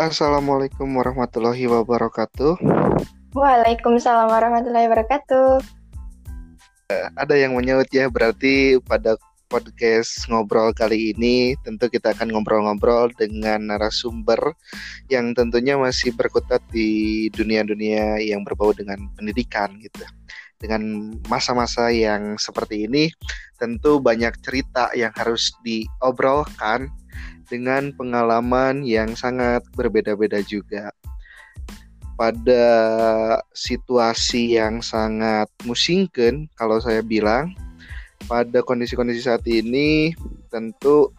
Assalamualaikum 0.00 0.96
warahmatullahi 0.96 1.68
wabarakatuh. 1.68 2.56
Waalaikumsalam 3.36 4.32
warahmatullahi 4.32 4.88
wabarakatuh. 4.88 5.60
Ada 7.20 7.36
yang 7.36 7.52
menyaut 7.52 7.84
ya, 7.92 8.08
berarti 8.08 8.80
pada 8.80 9.20
podcast 9.52 10.24
ngobrol 10.32 10.72
kali 10.72 11.12
ini 11.12 11.52
tentu 11.68 11.92
kita 11.92 12.16
akan 12.16 12.32
ngobrol-ngobrol 12.32 13.12
dengan 13.12 13.68
narasumber 13.68 14.56
yang 15.12 15.36
tentunya 15.36 15.76
masih 15.76 16.16
berkutat 16.16 16.64
di 16.72 17.28
dunia-dunia 17.36 18.24
yang 18.24 18.40
berbau 18.40 18.72
dengan 18.72 19.04
pendidikan 19.20 19.76
gitu. 19.84 20.00
Dengan 20.56 21.12
masa-masa 21.28 21.92
yang 21.92 22.40
seperti 22.40 22.88
ini 22.88 23.12
tentu 23.60 24.00
banyak 24.00 24.32
cerita 24.40 24.96
yang 24.96 25.12
harus 25.12 25.52
diobrolkan 25.60 26.88
dengan 27.50 27.90
pengalaman 27.92 28.86
yang 28.86 29.12
sangat 29.18 29.66
berbeda-beda 29.74 30.40
juga. 30.46 30.94
Pada 32.14 32.66
situasi 33.50 34.54
yang 34.54 34.84
sangat 34.84 35.50
musingkan, 35.66 36.46
kalau 36.54 36.78
saya 36.78 37.02
bilang, 37.02 37.52
pada 38.30 38.62
kondisi-kondisi 38.62 39.26
saat 39.26 39.42
ini 39.50 40.14
tentu 40.52 41.10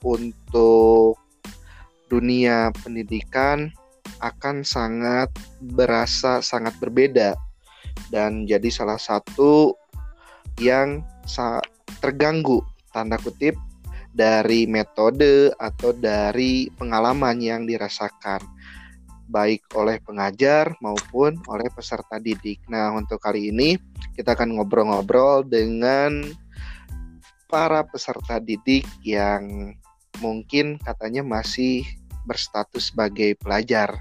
untuk 0.00 1.18
dunia 2.08 2.72
pendidikan 2.80 3.68
akan 4.22 4.62
sangat 4.62 5.28
berasa 5.74 6.38
sangat 6.44 6.76
berbeda 6.78 7.34
dan 8.14 8.46
jadi 8.46 8.68
salah 8.70 9.00
satu 9.00 9.74
yang 10.60 11.02
terganggu 11.98 12.62
tanda 12.92 13.16
kutip 13.18 13.56
dari 14.12 14.68
metode 14.68 15.50
atau 15.56 15.96
dari 15.96 16.68
pengalaman 16.76 17.40
yang 17.40 17.64
dirasakan 17.64 18.44
baik 19.32 19.64
oleh 19.72 19.96
pengajar 20.04 20.76
maupun 20.84 21.40
oleh 21.48 21.72
peserta 21.72 22.20
didik. 22.20 22.60
Nah, 22.68 22.92
untuk 22.92 23.16
kali 23.24 23.48
ini 23.48 23.80
kita 24.12 24.36
akan 24.36 24.60
ngobrol-ngobrol 24.60 25.48
dengan 25.48 26.20
para 27.48 27.80
peserta 27.88 28.36
didik 28.36 28.84
yang 29.00 29.72
mungkin 30.20 30.76
katanya 30.84 31.24
masih 31.24 31.84
berstatus 32.28 32.92
sebagai 32.92 33.32
pelajar. 33.40 33.96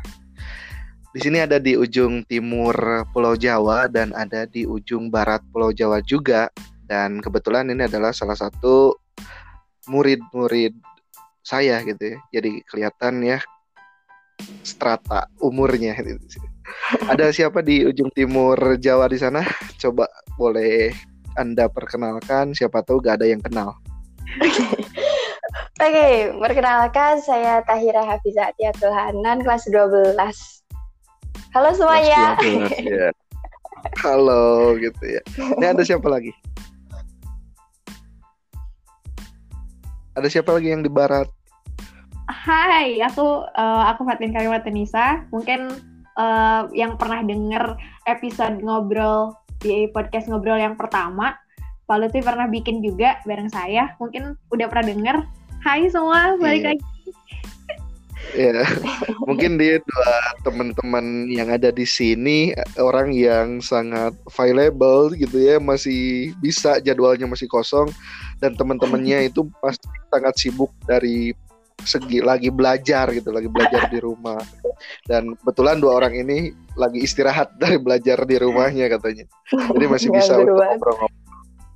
Di 1.12 1.20
sini 1.20 1.44
ada 1.44 1.60
di 1.60 1.76
ujung 1.76 2.24
timur 2.24 3.04
Pulau 3.12 3.36
Jawa 3.36 3.92
dan 3.92 4.16
ada 4.16 4.48
di 4.48 4.64
ujung 4.64 5.12
barat 5.12 5.44
Pulau 5.52 5.76
Jawa 5.76 6.00
juga. 6.04 6.48
Dan 6.88 7.24
kebetulan 7.24 7.68
ini 7.72 7.88
adalah 7.88 8.12
salah 8.12 8.36
satu 8.36 8.96
murid-murid 9.92 10.72
saya 11.44 11.84
gitu 11.84 12.16
ya. 12.16 12.18
Jadi 12.40 12.64
kelihatan 12.64 13.20
ya 13.28 13.44
strata 14.64 15.28
umurnya. 15.44 16.00
Ada 17.12 17.36
siapa 17.36 17.60
di 17.60 17.84
ujung 17.84 18.08
timur 18.16 18.56
Jawa 18.80 19.12
di 19.12 19.20
sana? 19.20 19.44
Coba 19.76 20.08
boleh 20.40 20.96
Anda 21.36 21.68
perkenalkan. 21.68 22.56
Siapa 22.56 22.80
tahu 22.88 23.04
gak 23.04 23.20
ada 23.20 23.28
yang 23.28 23.44
kenal. 23.44 23.76
Oke, 25.82 25.98
okay, 25.98 26.16
perkenalkan 26.38 27.20
saya 27.26 27.66
Tahira 27.66 28.06
Hafizah 28.06 28.54
Tiatul 28.56 28.94
Hanan 28.94 29.42
kelas 29.42 29.66
12. 29.68 30.16
Halo 31.52 31.70
semuanya. 31.76 32.38
Kelas 32.40 32.70
12, 32.80 32.86
ya. 32.86 33.10
Halo 34.06 34.78
gitu 34.78 35.04
ya. 35.04 35.22
Ini 35.58 35.66
ada 35.74 35.82
siapa 35.82 36.06
lagi? 36.06 36.32
Ada 40.12 40.28
siapa 40.28 40.52
lagi 40.52 40.68
yang 40.76 40.84
di 40.84 40.92
barat? 40.92 41.28
Hai, 42.28 43.00
aku 43.00 43.48
uh, 43.48 43.84
aku 43.88 44.04
Fatin 44.04 44.36
Karimat 44.36 44.68
Nisa. 44.68 45.24
Mungkin 45.32 45.72
uh, 46.20 46.68
yang 46.76 47.00
pernah 47.00 47.24
denger 47.24 47.80
episode 48.12 48.60
ngobrol 48.60 49.32
di 49.64 49.88
podcast 49.96 50.28
ngobrol 50.28 50.60
yang 50.60 50.76
pertama, 50.76 51.40
Pak 51.88 51.96
Lutfi 51.96 52.20
pernah 52.20 52.52
bikin 52.52 52.84
juga 52.84 53.24
bareng 53.24 53.48
saya. 53.48 53.96
Mungkin 54.04 54.36
udah 54.52 54.68
pernah 54.68 54.92
denger. 54.92 55.18
Hai 55.64 55.88
semua, 55.88 56.36
balik 56.36 56.60
yeah. 56.60 56.70
lagi. 56.76 56.86
Ya, 58.32 58.64
mungkin 59.28 59.60
dia 59.60 59.80
dua 59.84 60.12
teman-teman 60.48 61.28
yang 61.28 61.52
ada 61.52 61.68
di 61.68 61.84
sini 61.84 62.56
orang 62.80 63.12
yang 63.12 63.60
sangat 63.60 64.16
available 64.28 65.12
gitu 65.16 65.36
ya, 65.36 65.56
masih 65.60 66.32
bisa 66.40 66.80
jadwalnya 66.80 67.28
masih 67.28 67.48
kosong 67.52 67.92
dan 68.42 68.58
teman-temannya 68.58 69.30
itu 69.30 69.46
pasti 69.62 69.86
sangat 70.10 70.34
sibuk 70.42 70.74
dari 70.84 71.32
segi 71.82 72.22
lagi 72.22 72.50
belajar 72.54 73.10
gitu, 73.14 73.30
lagi 73.34 73.50
belajar 73.50 73.90
di 73.90 74.00
rumah. 74.02 74.42
Dan 75.06 75.34
kebetulan 75.38 75.82
dua 75.82 76.02
orang 76.02 76.14
ini 76.18 76.54
lagi 76.78 77.02
istirahat 77.02 77.54
dari 77.62 77.78
belajar 77.78 78.26
di 78.26 78.36
rumahnya 78.38 78.90
katanya. 78.90 79.26
Jadi 79.50 79.86
masih 79.86 80.10
bisa 80.14 80.38
untuk 80.42 80.58
ngobrol-ngobrol. 80.58 81.20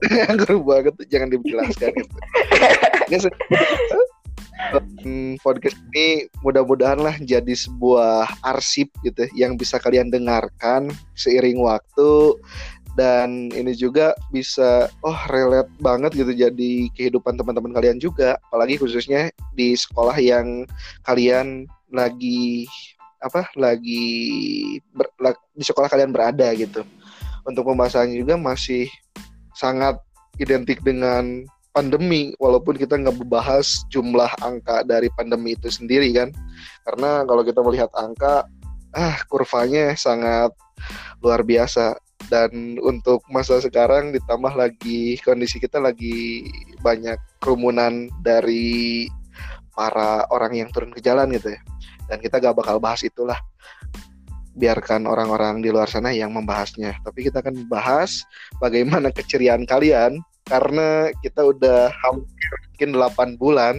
Yang 0.28 0.60
banget 0.62 0.94
jangan 1.08 1.30
dijelaskan 1.32 1.92
gitu. 1.96 2.18
podcast 5.44 5.78
ini 5.94 6.26
mudah-mudahan 6.42 7.00
lah 7.00 7.16
jadi 7.22 7.54
sebuah 7.54 8.42
arsip 8.44 8.90
gitu 9.04 9.28
ya, 9.28 9.48
yang 9.48 9.60
bisa 9.60 9.78
kalian 9.78 10.10
dengarkan 10.10 10.90
seiring 11.14 11.60
waktu 11.62 12.40
dan 12.96 13.52
ini 13.52 13.76
juga 13.76 14.16
bisa 14.32 14.88
oh 15.04 15.20
relate 15.28 15.70
banget 15.84 16.16
gitu 16.16 16.32
jadi 16.32 16.72
kehidupan 16.96 17.36
teman-teman 17.36 17.76
kalian 17.76 18.00
juga. 18.00 18.40
Apalagi 18.50 18.80
khususnya 18.80 19.30
di 19.52 19.76
sekolah 19.76 20.16
yang 20.16 20.64
kalian 21.04 21.68
lagi 21.92 22.66
apa 23.20 23.48
lagi 23.60 24.08
ber, 24.96 25.12
di 25.54 25.64
sekolah 25.64 25.92
kalian 25.92 26.16
berada 26.16 26.56
gitu. 26.56 26.88
Untuk 27.44 27.68
pembahasannya 27.68 28.16
juga 28.16 28.40
masih 28.40 28.88
sangat 29.54 30.00
identik 30.40 30.80
dengan 30.82 31.44
pandemi 31.76 32.32
walaupun 32.40 32.80
kita 32.80 32.96
nggak 32.96 33.20
membahas 33.20 33.84
jumlah 33.92 34.32
angka 34.40 34.88
dari 34.88 35.12
pandemi 35.20 35.60
itu 35.60 35.68
sendiri 35.68 36.16
kan. 36.16 36.32
Karena 36.88 37.28
kalau 37.28 37.44
kita 37.44 37.60
melihat 37.60 37.92
angka 37.92 38.48
ah 38.96 39.20
kurvanya 39.28 39.92
sangat 40.00 40.56
luar 41.20 41.44
biasa 41.44 42.00
dan 42.28 42.82
untuk 42.82 43.22
masa 43.30 43.62
sekarang 43.62 44.10
ditambah 44.10 44.54
lagi 44.58 45.18
kondisi 45.22 45.62
kita 45.62 45.78
lagi 45.78 46.48
banyak 46.82 47.18
kerumunan 47.38 48.10
dari 48.26 49.06
para 49.76 50.24
orang 50.32 50.56
yang 50.56 50.70
turun 50.72 50.90
ke 50.90 51.04
jalan 51.04 51.30
gitu 51.36 51.54
ya. 51.54 51.62
Dan 52.10 52.18
kita 52.24 52.40
gak 52.40 52.56
bakal 52.58 52.80
bahas 52.80 53.04
itulah. 53.04 53.38
Biarkan 54.56 55.04
orang-orang 55.04 55.60
di 55.60 55.68
luar 55.68 55.92
sana 55.92 56.16
yang 56.16 56.32
membahasnya. 56.32 56.96
Tapi 57.04 57.28
kita 57.28 57.44
akan 57.44 57.68
membahas 57.68 58.24
bagaimana 58.64 59.12
keceriaan 59.12 59.68
kalian. 59.68 60.24
Karena 60.46 61.10
kita 61.26 61.42
udah 61.42 61.90
hampir 61.90 62.52
mungkin 62.72 62.90
8 62.94 63.42
bulan 63.42 63.76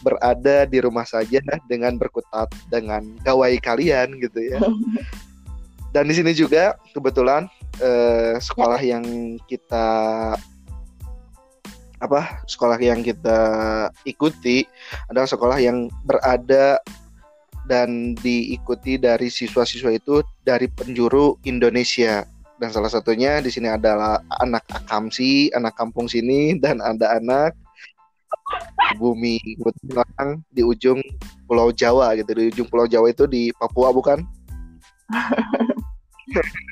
berada 0.00 0.62
di 0.68 0.78
rumah 0.78 1.02
saja 1.02 1.42
dengan 1.66 1.98
berkutat 1.98 2.48
dengan 2.70 3.02
gawai 3.26 3.58
kalian 3.58 4.16
gitu 4.22 4.38
ya. 4.38 4.62
Dan 5.94 6.06
di 6.06 6.14
sini 6.14 6.36
juga 6.36 6.76
kebetulan 6.92 7.48
eh, 7.82 8.34
sekolah 8.38 8.80
yang 8.82 9.04
kita 9.46 9.86
apa 11.98 12.46
sekolah 12.46 12.78
yang 12.78 13.02
kita 13.02 13.40
ikuti 14.06 14.62
adalah 15.10 15.26
sekolah 15.26 15.58
yang 15.58 15.90
berada 16.06 16.78
dan 17.68 18.16
diikuti 18.16 18.96
dari 18.96 19.28
siswa-siswa 19.28 19.92
itu 19.92 20.24
dari 20.42 20.66
penjuru 20.72 21.36
Indonesia. 21.44 22.24
Dan 22.58 22.74
salah 22.74 22.90
satunya 22.90 23.38
di 23.38 23.54
sini 23.54 23.70
adalah 23.70 24.18
anak 24.42 24.66
akamsi, 24.72 25.52
anak 25.54 25.78
kampung 25.78 26.10
sini 26.10 26.58
dan 26.58 26.82
ada 26.82 27.20
anak 27.20 27.54
bumi 28.98 29.38
Belakang 29.84 30.42
di 30.50 30.64
ujung 30.64 30.98
Pulau 31.46 31.70
Jawa 31.70 32.16
gitu. 32.18 32.34
Di 32.34 32.50
ujung 32.50 32.66
Pulau 32.66 32.88
Jawa 32.88 33.12
itu 33.12 33.28
di 33.28 33.52
Papua 33.54 33.92
bukan? 33.94 34.24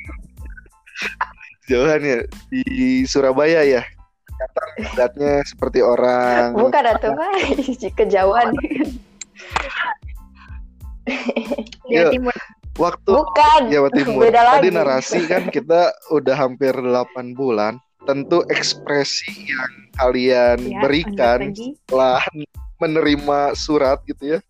Jauhan 1.66 2.02
ya 2.02 2.18
di 2.50 3.02
Surabaya 3.10 3.66
ya. 3.66 3.82
Lihatnya 4.76 5.40
seperti 5.48 5.80
orang 5.80 6.52
Bukan 6.52 6.84
atuh 6.84 7.16
kejauhan. 7.98 8.52
Jawa 11.90 12.10
Timur 12.10 12.36
waktu 12.76 13.10
Bukan. 13.10 13.60
Jawa 13.72 13.88
Timur. 13.90 14.20
Beda 14.28 14.42
Tadi 14.44 14.68
lagi. 14.68 14.76
narasi 14.76 15.20
kan 15.26 15.48
kita 15.50 15.90
udah 16.12 16.36
hampir 16.36 16.74
8 16.74 17.34
bulan. 17.34 17.80
Tentu 18.06 18.46
ekspresi 18.46 19.50
yang 19.50 19.72
kalian 19.98 20.58
ya, 20.62 20.78
berikan 20.78 21.50
setelah 21.50 22.22
menerima 22.78 23.58
surat 23.58 23.98
gitu 24.06 24.38
ya. 24.38 24.40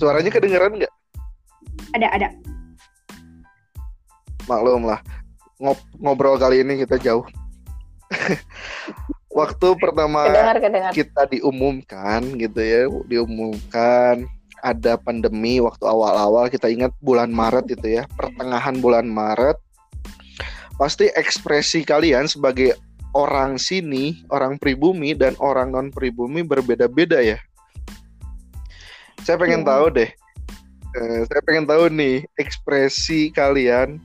Suaranya 0.00 0.32
kedengeran 0.32 0.80
nggak? 0.80 0.92
Ada, 1.92 2.08
ada. 2.16 2.28
Maklum 4.46 4.84
lah. 4.84 5.00
Ngob 5.60 5.78
ngobrol 5.98 6.36
kali 6.36 6.60
ini 6.60 6.80
kita 6.82 6.98
jauh. 6.98 7.24
waktu 9.34 9.68
pertama 9.82 10.30
Kedengar, 10.30 10.56
kedengar. 10.62 10.90
kita 10.94 11.22
diumumkan 11.26 12.22
gitu 12.38 12.60
ya, 12.62 12.86
diumumkan 13.10 14.28
ada 14.62 14.96
pandemi 14.96 15.60
waktu 15.60 15.84
awal-awal 15.84 16.48
kita 16.48 16.70
ingat 16.70 16.94
bulan 17.02 17.28
Maret 17.28 17.68
itu 17.68 18.00
ya, 18.00 18.06
pertengahan 18.14 18.78
bulan 18.78 19.04
Maret. 19.04 19.58
Pasti 20.74 21.06
ekspresi 21.12 21.84
kalian 21.84 22.26
sebagai 22.26 22.74
orang 23.14 23.58
sini, 23.58 24.26
orang 24.30 24.58
pribumi 24.58 25.14
dan 25.14 25.38
orang 25.38 25.70
non 25.70 25.88
pribumi 25.90 26.42
berbeda-beda 26.42 27.22
ya. 27.22 27.38
Saya 29.22 29.38
pengen 29.38 29.62
Iya. 29.62 29.68
tahu 29.70 29.86
deh. 29.94 30.10
eh, 30.94 31.26
saya 31.26 31.42
pengen 31.42 31.66
tahu 31.66 31.90
nih 31.90 32.22
ekspresi 32.38 33.34
kalian. 33.34 33.98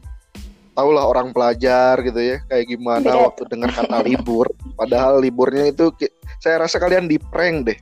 Tahulah 0.78 1.06
orang 1.06 1.36
pelajar 1.36 2.00
gitu 2.02 2.20
ya, 2.20 2.38
kayak 2.48 2.66
gimana 2.72 3.10
Iya. 3.12 3.22
waktu 3.28 3.44
dengar 3.52 3.70
kata 3.76 3.98
libur. 4.06 4.48
Padahal 4.80 5.20
liburnya 5.20 5.68
itu 5.70 5.92
saya 6.40 6.64
rasa 6.64 6.80
kalian 6.80 7.10
di 7.12 7.20
prank 7.20 7.68
deh. 7.68 7.80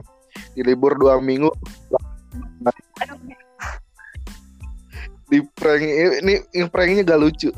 Di 0.58 0.62
libur 0.66 0.98
dua 0.98 1.22
minggu 1.22 1.50
di 5.28 5.44
prank 5.56 5.84
ini, 5.84 6.34
ini 6.56 6.66
pranknya 6.72 7.04
gak 7.04 7.22
lucu. 7.22 7.52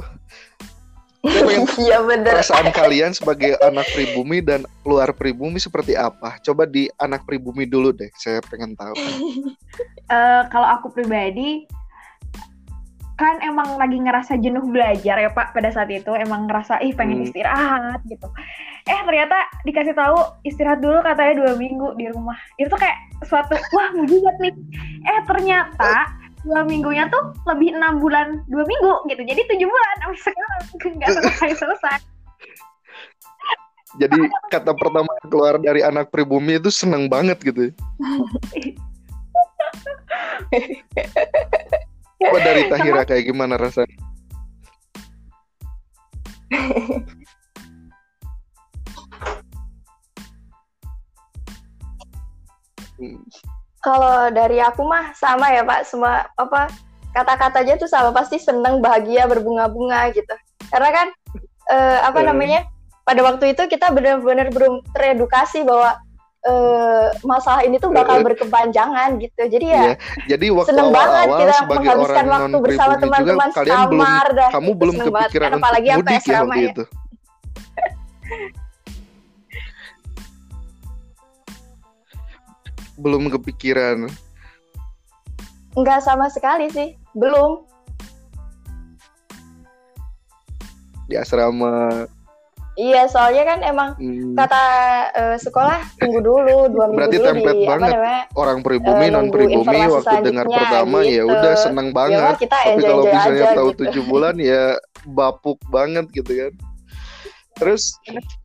Iya 1.76 2.00
bener. 2.00 2.40
perasaan 2.40 2.72
kalian 2.72 3.12
sebagai 3.12 3.60
anak 3.60 3.84
pribumi 3.92 4.40
dan 4.40 4.64
luar 4.88 5.12
pribumi 5.12 5.60
seperti 5.60 5.92
apa? 5.92 6.40
Coba 6.40 6.64
di 6.64 6.88
anak 6.96 7.28
pribumi 7.28 7.68
dulu 7.68 7.92
deh, 7.92 8.08
saya 8.16 8.40
pengen 8.48 8.76
tahu. 8.76 8.96
Eh, 10.10 10.44
kalau 10.50 10.66
aku 10.66 10.90
pribadi 10.90 11.70
kan 13.20 13.36
emang 13.44 13.76
lagi 13.76 14.00
ngerasa 14.00 14.40
jenuh 14.40 14.64
belajar 14.64 15.20
ya 15.20 15.28
Pak 15.28 15.52
pada 15.52 15.68
saat 15.76 15.92
itu 15.92 16.08
emang 16.16 16.48
ngerasa 16.48 16.80
ih 16.80 16.96
pengen 16.96 17.20
Hmm. 17.20 17.28
istirahat 17.28 18.00
gitu. 18.08 18.32
Eh 18.88 19.00
ternyata 19.04 19.36
dikasih 19.68 19.92
tahu 19.92 20.16
istirahat 20.48 20.80
dulu 20.80 21.04
katanya 21.04 21.44
dua 21.44 21.60
minggu 21.60 22.00
di 22.00 22.08
rumah. 22.08 22.40
Itu 22.56 22.72
tuh 22.72 22.80
kayak 22.80 22.96
suatu 23.28 23.60
wah 23.76 23.92
mujizat 23.92 24.40
nih. 24.40 24.56
Eh 25.04 25.20
ternyata 25.28 26.16
dua 26.48 26.64
minggunya 26.64 27.12
tuh 27.12 27.36
lebih 27.44 27.76
enam 27.76 28.00
bulan 28.00 28.40
dua 28.48 28.64
minggu 28.64 29.04
gitu. 29.12 29.22
Jadi 29.28 29.42
tujuh 29.52 29.68
bulan 29.68 29.96
sampai 30.00 30.20
sekarang 30.24 30.62
nggak 30.96 31.10
selesai 31.20 31.50
selesai. 31.60 32.00
Jadi 34.00 34.16
kata 34.48 34.72
pertama 34.80 35.12
keluar 35.28 35.60
dari 35.60 35.84
anak 35.84 36.08
pribumi 36.08 36.56
itu 36.56 36.72
seneng 36.72 37.12
banget 37.12 37.36
gitu. 37.44 37.76
Coba 42.30 42.46
dari 42.46 42.70
Tahira 42.70 43.02
kayak 43.10 43.26
gimana 43.26 43.58
rasanya? 43.58 43.98
Kalau 53.80 54.30
dari 54.30 54.60
aku 54.60 54.84
mah 54.84 55.16
sama 55.16 55.50
ya 55.56 55.64
Pak, 55.64 55.88
semua 55.88 56.28
apa 56.36 56.68
kata-katanya 57.16 57.80
tuh 57.80 57.90
sama 57.90 58.14
pasti 58.14 58.38
seneng, 58.38 58.84
bahagia, 58.84 59.26
berbunga-bunga 59.26 60.12
gitu. 60.14 60.36
Karena 60.70 60.90
kan 60.94 61.08
eh, 61.70 62.00
apa 62.06 62.20
Eh. 62.22 62.26
namanya? 62.28 62.62
Pada 63.08 63.26
waktu 63.26 63.58
itu 63.58 63.66
kita 63.66 63.90
benar-benar 63.90 64.54
belum 64.54 64.86
teredukasi 64.94 65.66
bahwa 65.66 65.98
eh, 66.48 67.08
masalah 67.28 67.62
ini 67.68 67.76
tuh 67.82 67.92
bakal 67.92 68.24
berkepanjangan 68.24 69.20
gitu. 69.20 69.42
Jadi 69.50 69.66
ya 69.68 69.80
Iya. 69.80 69.94
Jadi 70.36 70.46
waktu 70.56 70.70
seneng 70.72 70.90
banget 70.94 71.26
awal-awal 71.28 71.40
kita 71.40 71.54
sebagai 71.60 71.80
menghabiskan 71.80 72.24
orang 72.24 72.32
waktu 72.32 72.58
bersama 72.64 72.94
teman-teman 73.00 73.50
kalian 73.52 73.80
belum 73.90 74.08
dah. 74.36 74.50
kamu 74.54 74.72
belum 74.76 74.96
seneng 74.96 75.12
banget 75.12 75.30
kepikiran 75.30 75.50
untuk 75.50 75.64
apalagi 75.64 75.88
sampai 75.90 76.00
mudik 76.00 76.24
ya 76.24 76.40
waktu 76.44 76.60
ya. 76.60 76.72
itu. 76.72 76.84
belum 83.04 83.24
kepikiran. 83.32 83.98
Enggak 85.78 86.04
sama 86.04 86.28
sekali 86.28 86.68
sih, 86.72 87.00
belum. 87.16 87.64
di 91.10 91.18
asrama. 91.18 92.06
Iya, 92.80 93.12
soalnya 93.12 93.44
kan 93.44 93.60
emang 93.60 93.90
Hmm, 94.00 94.40
kata 94.40 94.64
eh, 95.12 95.36
sekolah 95.36 95.84
tunggu 96.00 96.24
dulu 96.24 96.72
dua 96.72 96.88
minggu 96.88 96.96
Berarti 96.96 97.18
dulu 97.20 97.28
template 97.28 97.52
di 97.54 97.60
apa 97.60 97.72
banget. 97.76 97.92
namanya 97.92 98.24
orang 98.34 98.60
pribumi 98.64 99.04
eh, 99.04 99.10
non 99.12 99.20
nunggu 99.20 99.36
pribumi 99.36 99.80
waktu 99.92 100.16
dengar 100.24 100.46
pertama 100.48 100.98
ya 101.04 101.12
gitu. 101.20 101.28
udah 101.28 101.54
seneng 101.60 101.88
ya 101.88 101.96
banget. 102.00 102.22
mah 102.24 102.38
kita 102.40 102.56
Tapi 102.58 102.70
enjoy 102.72 102.88
kalau 102.88 103.04
enjoy 103.04 103.12
misalnya 103.12 103.44
aja 103.44 103.58
tahu 103.60 103.70
gitu. 103.70 103.80
tujuh 103.84 104.04
bulan 104.08 104.36
ya 104.40 104.64
bapuk 105.04 105.60
banget 105.68 106.06
gitu 106.16 106.32
kan. 106.32 106.54
Terus 107.60 107.84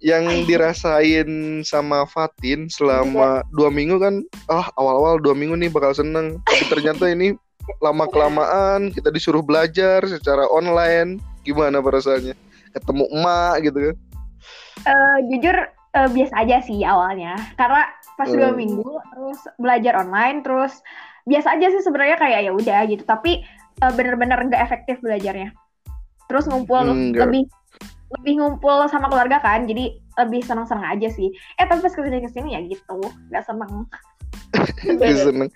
yang 0.02 0.26
dirasain 0.42 1.28
sama 1.62 2.02
Fatin 2.04 2.66
selama 2.66 3.46
dua 3.54 3.70
minggu 3.70 4.02
kan, 4.02 4.19
ah 4.50 4.66
awal-awal 4.75 5.22
dua 5.22 5.38
minggu 5.38 5.54
nih 5.54 5.70
bakal 5.70 5.94
seneng. 5.94 6.42
Tapi 6.42 6.66
ternyata 6.66 7.06
ini 7.06 7.38
lama 7.78 8.10
kelamaan 8.10 8.90
kita 8.90 9.14
disuruh 9.14 9.38
belajar 9.38 10.02
secara 10.04 10.50
online. 10.50 11.22
Gimana 11.46 11.78
perasaannya? 11.78 12.34
Ketemu 12.75 13.04
emak 13.14 13.54
gitu 13.62 13.78
kan? 13.78 13.96
Eh, 14.82 15.19
jujur 15.31 15.56
eh, 15.94 16.09
biasa 16.11 16.35
aja 16.43 16.56
sih 16.67 16.82
awalnya. 16.82 17.38
Karena 17.55 17.87
pas 18.19 18.31
dua 18.31 18.50
Hmm. 18.50 18.59
minggu 18.59 18.91
terus 19.15 19.41
belajar 19.59 19.94
online 19.99 20.43
terus 20.43 20.82
biasa 21.25 21.55
aja 21.55 21.67
sih 21.71 21.82
sebenarnya 21.82 22.19
kayak 22.19 22.41
ya 22.47 22.53
udah 22.53 22.81
gitu. 22.91 23.03
Tapi 23.06 23.47
eh, 23.81 23.93
bener-bener 23.94 24.38
nggak 24.50 24.62
efektif 24.65 24.99
belajarnya. 25.00 25.55
Terus 26.26 26.44
ngumpul 26.50 26.82
Hmm, 26.82 27.15
lebih 27.15 27.47
lebih 28.15 28.35
ngumpul 28.38 28.87
sama 28.87 29.11
keluarga 29.11 29.43
kan 29.43 29.67
jadi 29.67 29.99
lebih 30.23 30.47
seneng-seneng 30.47 30.87
aja 30.87 31.09
sih. 31.11 31.31
Eh 31.59 31.67
tapi 31.67 31.82
pas 31.82 31.91
ke 31.91 32.03
sini 32.03 32.23
ke 32.23 32.31
sini 32.31 32.49
ya 32.55 32.61
gitu 32.67 32.99
nggak 33.31 33.44
seneng. 33.47 33.87
Seneng. 35.27 35.50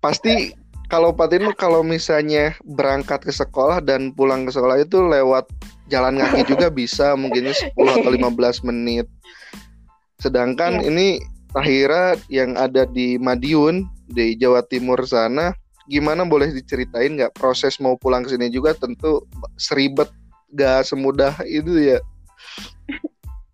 Pasti 0.00 0.56
kalau 0.88 1.12
Fatin 1.12 1.46
mah 1.46 1.54
kalau 1.54 1.84
misalnya 1.84 2.56
berangkat 2.64 3.22
ke 3.22 3.32
sekolah 3.32 3.84
dan 3.84 4.10
pulang 4.16 4.48
ke 4.48 4.50
sekolah 4.50 4.80
itu 4.80 4.98
lewat 5.04 5.46
jalan 5.90 6.16
kaki 6.22 6.46
juga 6.46 6.70
bisa 6.70 7.18
mungkin 7.18 7.50
10 7.50 7.74
atau 7.74 8.10
15 8.16 8.68
menit. 8.70 9.10
Sedangkan 10.22 10.80
Iya. 10.80 10.86
ini 10.88 11.08
Tahira 11.50 12.14
yang 12.30 12.54
ada 12.54 12.86
di 12.86 13.18
Madiun 13.18 13.82
di 14.06 14.38
Jawa 14.38 14.62
Timur 14.62 15.02
sana 15.02 15.50
gimana 15.90 16.22
boleh 16.22 16.54
diceritain 16.54 17.18
nggak 17.18 17.34
proses 17.34 17.82
mau 17.82 17.98
pulang 17.98 18.22
ke 18.22 18.30
sini 18.30 18.46
juga 18.46 18.70
tentu 18.78 19.26
seribet 19.58 20.06
gak 20.54 20.86
semudah 20.86 21.34
itu 21.42 21.74
ya. 21.94 21.98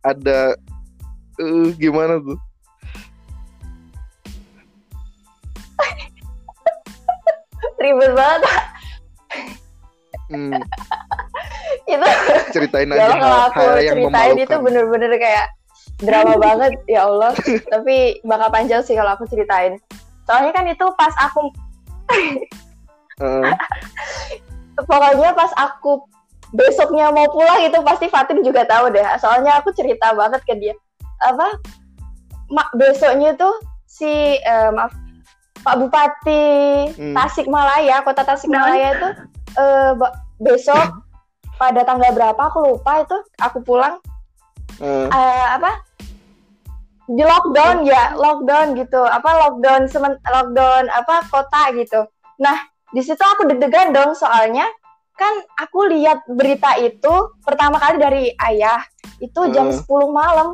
Ada 0.05 0.53
eh, 1.41 1.69
gimana 1.81 2.21
tuh? 2.21 2.37
Ribet 7.77 8.13
banget 8.17 8.43
Hmm, 10.27 10.59
itu. 11.97 12.09
ceritain 12.55 12.89
Ya 12.89 12.95
aja 12.95 13.05
Allah, 13.09 13.19
kalau 13.19 13.39
aku 13.49 13.61
hal 13.61 13.77
yang 13.81 13.97
ceritain 13.99 14.37
itu 14.39 14.57
bener-bener 14.61 15.11
kayak 15.17 15.47
drama 15.99 16.35
banget 16.47 16.73
ya 16.87 17.01
Allah. 17.05 17.33
Tapi 17.67 17.97
bakal 18.23 18.49
panjang 18.53 18.83
sih 18.85 18.95
kalau 18.95 19.17
aku 19.17 19.25
ceritain. 19.27 19.81
Soalnya 20.27 20.53
kan 20.53 20.65
itu 20.67 20.87
pas 20.95 21.15
aku 21.19 21.51
Heeh. 23.23 23.53
pokoknya 24.77 25.33
pas 25.33 25.49
aku 25.57 26.05
besoknya 26.53 27.09
mau 27.11 27.27
pulang 27.33 27.65
itu 27.65 27.79
pasti 27.83 28.07
Fatin 28.07 28.45
juga 28.45 28.69
tahu 28.69 28.93
deh. 28.93 29.03
Soalnya 29.19 29.59
aku 29.59 29.73
cerita 29.73 30.13
banget 30.13 30.45
ke 30.45 30.55
dia. 30.57 30.75
Apa? 31.25 31.49
Ma, 32.47 32.63
besoknya 32.77 33.35
tuh 33.35 33.57
si 33.89 34.37
eh, 34.37 34.71
maaf 34.71 34.93
Pak 35.65 35.83
Bupati 35.83 36.47
Hmm. 36.95 37.15
Tasikmalaya, 37.17 38.05
Kota 38.07 38.23
Tasikmalaya 38.23 38.95
itu 38.95 39.09
eh, 39.59 39.91
ba- 39.99 40.15
besok 40.39 41.03
pada 41.57 41.81
tanggal 41.83 42.13
berapa 42.13 42.39
aku 42.39 42.77
lupa 42.77 43.03
itu 43.03 43.17
aku 43.41 43.59
pulang 43.61 43.97
Heeh. 44.77 45.09
eh, 45.09 45.47
apa? 45.57 45.73
Di 47.07 47.23
lockdown 47.23 47.87
ya, 47.87 48.19
lockdown 48.19 48.75
gitu. 48.75 48.99
Apa 48.99 49.47
lockdown 49.47 49.87
semen 49.87 50.19
lockdown 50.27 50.91
apa 50.91 51.23
kota 51.31 51.71
gitu. 51.73 52.03
Nah, 52.43 52.59
di 52.91 53.01
situ 53.01 53.23
aku 53.23 53.47
deg-degan 53.47 53.95
dong 53.95 54.13
soalnya 54.13 54.67
kan 55.17 55.33
aku 55.57 55.89
lihat 55.89 56.27
berita 56.29 56.77
itu 56.77 57.33
pertama 57.41 57.81
kali 57.81 57.97
dari 57.97 58.25
ayah 58.45 58.83
itu 59.17 59.49
jam 59.49 59.73
Hmm. 59.73 59.81
10 59.81 60.13
malam. 60.13 60.49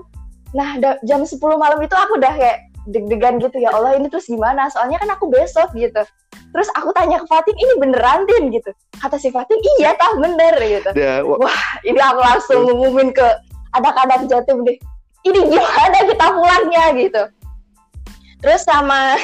Nah, 0.52 0.76
jam 1.02 1.24
10 1.24 1.40
malam 1.56 1.80
itu 1.80 1.96
aku 1.96 2.20
udah 2.20 2.32
kayak 2.36 2.58
deg-degan 2.84 3.40
gitu 3.40 3.56
ya 3.58 3.72
Allah 3.72 3.96
ini 3.96 4.06
terus 4.06 4.28
gimana? 4.28 4.68
Soalnya 4.68 5.00
kan 5.00 5.08
aku 5.16 5.32
besok 5.32 5.72
gitu. 5.74 6.04
Terus 6.52 6.68
aku 6.76 6.92
tanya 6.92 7.16
ke 7.16 7.26
Fatin 7.26 7.56
ini 7.56 7.72
beneran 7.80 8.28
Tin 8.28 8.52
gitu. 8.52 8.68
Kata 8.94 9.16
si 9.16 9.32
Fatin 9.32 9.56
iya 9.80 9.96
tah 9.96 10.12
bener 10.16 10.54
gitu. 10.60 10.90
Dia 10.92 11.24
wa- 11.24 11.40
Ini 11.80 11.96
aku 11.96 12.20
langsung 12.20 12.60
ngumumin 12.68 13.10
ke 13.10 13.24
anak-anak 13.72 14.28
Jatim 14.28 14.60
deh. 14.62 14.76
Ini 15.24 15.40
gimana 15.48 15.98
kita 16.04 16.26
pulangnya 16.30 16.84
gitu. 16.94 17.22
Terus 18.42 18.62
sama 18.62 19.16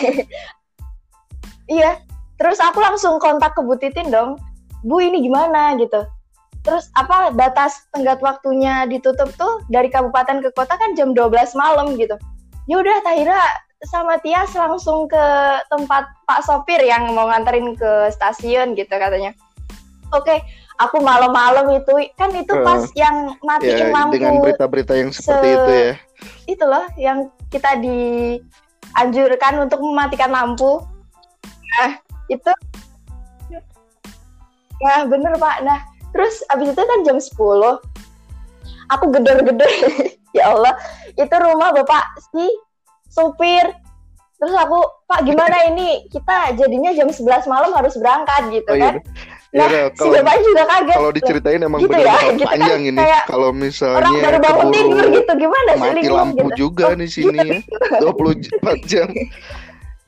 iya, 1.69 1.99
terus 2.37 2.59
aku 2.59 2.81
langsung 2.81 3.19
kontak 3.19 3.53
ke 3.53 3.61
Bu 3.61 3.77
Titin 3.77 4.09
dong. 4.09 4.39
Bu 4.81 5.03
ini 5.03 5.21
gimana 5.21 5.75
gitu. 5.77 6.07
terus 6.59 6.91
apa 6.93 7.33
batas 7.33 7.87
tenggat 7.95 8.21
waktunya 8.21 8.85
ditutup 8.85 9.31
tuh 9.41 9.63
dari 9.73 9.89
kabupaten 9.89 10.43
ke 10.43 10.51
kota 10.53 10.75
kan 10.77 10.93
jam 10.93 11.17
12 11.17 11.33
malam 11.57 11.97
gitu 11.97 12.13
ya 12.69 12.77
udah 12.77 12.99
Tahira 13.01 13.41
sama 13.81 14.19
Tias 14.19 14.51
langsung 14.53 15.07
ke 15.07 15.25
tempat 15.71 16.11
Pak 16.27 16.43
sopir 16.43 16.83
yang 16.83 17.15
mau 17.15 17.31
nganterin 17.31 17.79
ke 17.79 18.11
stasiun 18.11 18.75
gitu 18.75 18.91
katanya 18.91 19.31
oke 20.11 20.35
aku 20.79 20.99
malam-malam 20.99 21.79
itu 21.79 22.11
kan 22.15 22.31
itu 22.33 22.51
Uh, 22.51 22.65
pas 22.67 22.83
yang 22.95 23.39
matiin 23.41 23.79
Ya, 23.79 23.95
lampu 23.95 24.15
dengan 24.15 24.35
berita-berita 24.43 24.95
yang 24.95 25.11
seperti 25.11 25.47
se- 25.47 25.55
itu 25.55 25.71
ya. 25.71 25.93
itu 26.49 26.65
loh 26.65 26.85
yang 26.99 27.19
kita 27.49 27.79
dianjurkan 27.79 29.63
untuk 29.63 29.79
mematikan 29.79 30.31
lampu. 30.31 30.83
Nah, 31.79 31.91
itu 32.27 32.51
Nah, 34.79 35.03
bener 35.07 35.35
Pak. 35.35 35.57
Nah, 35.67 35.81
terus 36.15 36.39
abis 36.49 36.71
itu 36.71 36.79
kan 36.79 37.03
jam 37.03 37.19
10. 37.19 37.83
Aku 38.89 39.11
gedor-gedor. 39.11 39.67
ya 40.39 40.55
Allah, 40.55 40.79
itu 41.11 41.35
rumah 41.35 41.75
Bapak 41.75 42.05
si 42.31 42.47
supir. 43.09 43.65
Terus 44.39 44.55
aku, 44.55 44.79
Pak 45.05 45.27
gimana 45.27 45.67
ini? 45.67 46.07
Kita 46.07 46.55
jadinya 46.55 46.95
jam 46.95 47.11
11 47.11 47.27
malam 47.45 47.75
harus 47.75 47.99
berangkat 47.99 48.55
gitu 48.55 48.71
Oh, 48.71 48.79
kan. 48.79 48.95
iya. 48.97 49.37
Ya 49.49 49.65
Nah, 49.65 49.89
si 49.89 49.97
kalau 49.97 50.13
Bapak 50.13 50.37
juga 50.45 50.63
kaget. 50.69 50.93
kalau 50.95 51.11
diceritain 51.11 51.61
emang 51.65 51.81
Gitu 51.81 51.89
benar 51.89 52.05
ya, 52.05 52.13
gitu 52.29 52.45
kan, 52.45 52.49
panjang 52.53 52.83
ini. 52.85 52.99
kayak 53.01 53.23
Kalau 53.25 53.49
misalnya 53.49 53.97
Orang 53.99 54.15
baru 54.21 54.39
bangun 54.39 54.69
tidur 54.71 55.05
gitu 55.09 55.33
gimana 55.35 55.71
sih 55.73 55.81
mati 55.81 56.09
lampu 56.13 56.37
gitu. 56.45 56.57
juga 56.69 56.85
di 56.93 57.09
sini 57.09 57.39
ya. 57.41 57.59
24 58.05 58.77
jam. 58.85 59.09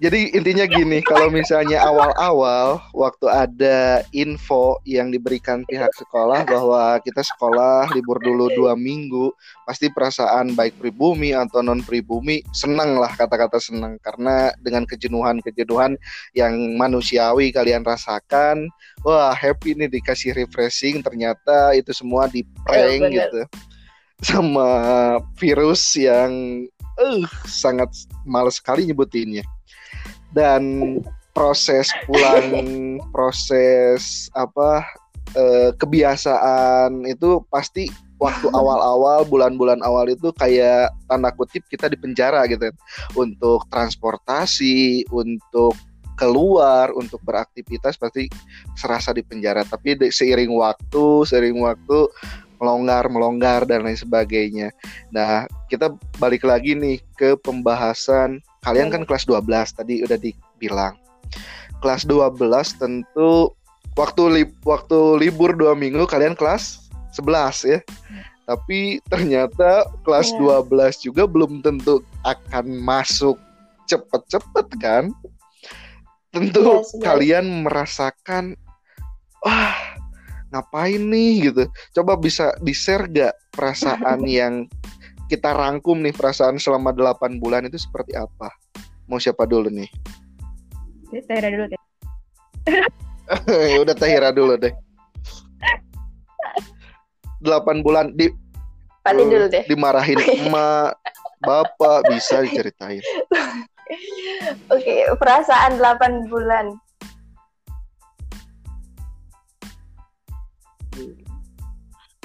Jadi 0.00 0.32
intinya 0.32 0.64
gini, 0.64 1.04
kalau 1.04 1.28
misalnya 1.28 1.84
awal-awal 1.84 2.80
waktu 2.96 3.26
ada 3.28 4.00
info 4.16 4.80
yang 4.88 5.12
diberikan 5.12 5.60
pihak 5.68 5.92
sekolah 5.92 6.48
bahwa 6.48 6.96
kita 7.04 7.20
sekolah 7.20 7.92
libur 7.92 8.16
dulu 8.16 8.48
dua 8.56 8.72
minggu, 8.72 9.28
pasti 9.68 9.92
perasaan 9.92 10.56
baik 10.56 10.80
pribumi 10.80 11.36
atau 11.36 11.60
non 11.60 11.84
pribumi 11.84 12.40
senang 12.56 12.96
lah 12.96 13.12
kata-kata 13.12 13.60
senang. 13.60 14.00
Karena 14.00 14.56
dengan 14.64 14.88
kejenuhan-kejenuhan 14.88 16.00
yang 16.32 16.54
manusiawi 16.80 17.52
kalian 17.52 17.84
rasakan, 17.84 18.72
wah 19.04 19.36
happy 19.36 19.76
nih 19.76 19.92
dikasih 19.92 20.32
refreshing, 20.32 21.04
ternyata 21.04 21.76
itu 21.76 21.92
semua 21.92 22.24
di 22.24 22.40
prank 22.64 23.04
bener. 23.04 23.28
gitu. 23.28 23.40
Sama 24.24 24.68
virus 25.36 25.92
yang 25.92 26.64
eh 26.96 27.24
sangat 27.44 27.92
males 28.24 28.56
sekali 28.56 28.88
nyebutinnya 28.88 29.44
dan 30.34 30.98
proses 31.34 31.88
pulang 32.04 32.98
proses 33.14 34.28
apa 34.34 34.84
eh, 35.34 35.70
kebiasaan 35.78 37.06
itu 37.06 37.42
pasti 37.48 37.86
waktu 38.20 38.52
awal-awal 38.52 39.24
bulan-bulan 39.24 39.80
awal 39.80 40.12
itu 40.12 40.28
kayak 40.36 40.92
tanda 41.08 41.32
kutip 41.32 41.64
kita 41.72 41.88
di 41.88 41.96
penjara 41.96 42.44
gitu. 42.46 42.68
Untuk 43.16 43.64
transportasi 43.72 45.08
untuk 45.08 45.74
keluar 46.20 46.92
untuk 46.92 47.24
beraktivitas 47.24 47.96
pasti 47.96 48.28
serasa 48.76 49.16
di 49.16 49.24
penjara. 49.24 49.64
Tapi 49.64 49.96
de- 49.96 50.12
seiring 50.12 50.52
waktu 50.52 51.24
seiring 51.24 51.64
waktu 51.64 51.98
melonggar 52.60 53.08
melonggar 53.08 53.64
dan 53.64 53.88
lain 53.88 53.96
sebagainya. 53.96 54.68
Nah 55.08 55.48
kita 55.72 55.96
balik 56.20 56.44
lagi 56.44 56.76
nih 56.76 57.00
ke 57.16 57.40
pembahasan 57.40 58.44
kalian 58.60 58.88
kan 58.88 59.02
kelas 59.04 59.24
12 59.24 59.40
tadi 59.72 60.04
udah 60.04 60.16
dibilang. 60.16 60.94
Kelas 61.80 62.04
12 62.04 62.36
tentu 62.76 63.52
waktu 63.96 64.22
li- 64.30 64.56
waktu 64.62 64.98
libur 65.16 65.52
dua 65.52 65.72
minggu 65.72 66.04
kalian 66.04 66.36
kelas 66.36 66.88
11 67.12 67.64
ya. 67.64 67.78
Tapi 68.44 68.98
ternyata 69.06 69.86
kelas 70.02 70.34
Iya. 70.34 70.60
12 70.66 71.00
juga 71.00 71.22
belum 71.24 71.62
tentu 71.62 72.02
akan 72.20 72.66
masuk 72.80 73.38
cepet-cepet 73.86 74.66
kan? 74.78 75.04
Tentu 76.30 76.62
Iya, 76.62 76.82
sebenarnya. 76.86 77.06
kalian 77.06 77.46
merasakan 77.64 78.44
wah 79.40 79.74
ngapain 80.50 81.00
nih? 81.00 81.48
gitu. 81.48 81.62
Coba 81.94 82.14
bisa 82.14 82.52
di 82.58 82.74
share 82.74 83.06
gak 83.06 83.34
perasaan 83.50 84.20
yang 84.38 84.66
kita 85.30 85.54
rangkum 85.54 86.02
nih 86.02 86.10
perasaan 86.10 86.58
selama 86.58 86.90
8 86.90 87.38
bulan 87.38 87.62
itu 87.70 87.78
seperti 87.78 88.18
apa 88.18 88.50
mau 89.06 89.22
siapa 89.22 89.46
dulu 89.46 89.70
nih 89.70 89.86
Tahira 91.26 91.50
dulu 91.50 91.66
deh. 91.70 91.80
Ya 93.70 93.78
udah 93.86 93.94
Tahira 93.94 94.34
dulu 94.34 94.58
deh 94.58 94.74
8 97.46 97.86
bulan 97.86 98.10
di 98.18 98.26
Paling 99.06 99.30
dulu 99.30 99.46
deh. 99.46 99.62
dimarahin 99.70 100.18
emak 100.18 100.98
bapak 101.46 102.10
bisa 102.10 102.42
diceritain 102.42 103.00
Oke, 104.70 105.02
perasaan 105.18 105.82
8 105.82 106.30
bulan. 106.30 106.78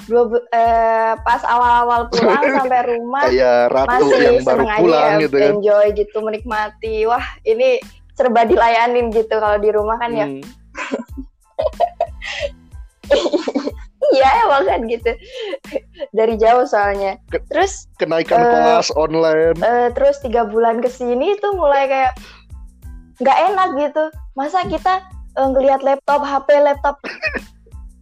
Dua 0.06 0.22
bu- 0.30 0.46
eh, 0.54 1.12
pas 1.26 1.42
awal-awal 1.42 2.06
pulang 2.14 2.44
sampai 2.62 2.80
rumah 2.94 3.26
kayak 3.26 3.74
ratu 3.74 4.06
masih 4.06 4.22
yang 4.22 4.38
baru 4.46 4.64
aja 4.66 4.80
pulang 4.80 5.02
ya, 5.02 5.22
gitu 5.22 5.36
kan 5.36 5.50
enjoy 5.50 5.86
gitu, 5.94 6.16
menikmati. 6.22 6.96
Wah, 7.10 7.26
ini 7.42 7.68
serba 8.16 8.46
dilayanin 8.46 9.10
gitu 9.12 9.34
kalau 9.36 9.58
di 9.58 9.70
rumah 9.74 9.98
kan 9.98 10.10
ya. 10.14 10.26
Hmm. 10.26 10.42
Iya, 14.14 14.28
emang 14.46 14.64
kan 14.70 14.80
gitu. 14.86 15.10
Dari 16.14 16.38
jauh 16.38 16.62
soalnya. 16.62 17.18
Terus 17.50 17.90
kenaikan 17.98 18.38
Eh, 18.38 18.46
kelas 18.46 18.94
online 18.94 19.58
eh, 19.58 19.88
terus 19.98 20.22
tiga 20.22 20.46
bulan 20.46 20.78
ke 20.78 20.86
sini 20.86 21.34
tuh 21.42 21.58
mulai 21.58 21.90
kayak 21.90 22.12
nggak 23.18 23.38
enak 23.52 23.68
gitu. 23.82 24.04
Masa 24.38 24.62
kita 24.68 25.02
eh, 25.34 25.48
ngelihat 25.50 25.82
laptop, 25.82 26.22
HP, 26.22 26.48
laptop. 26.62 26.96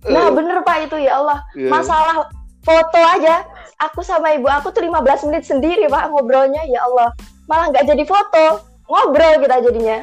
Nah 0.08 0.28
bener 0.30 0.60
pak 0.62 0.84
itu 0.84 0.96
ya 1.00 1.20
Allah. 1.20 1.38
Iya. 1.54 1.70
Masalah 1.70 2.28
foto 2.60 3.00
aja. 3.00 3.44
Aku 3.90 4.00
sama 4.00 4.32
ibu 4.32 4.46
aku 4.46 4.70
tuh 4.70 4.84
15 4.84 5.26
menit 5.28 5.44
sendiri 5.44 5.88
pak 5.88 6.08
ngobrolnya. 6.08 6.62
Ya 6.68 6.84
Allah. 6.84 7.12
Malah 7.48 7.72
nggak 7.72 7.86
jadi 7.88 8.04
foto. 8.04 8.60
Ngobrol 8.84 9.40
kita 9.40 9.64
jadinya. 9.64 9.98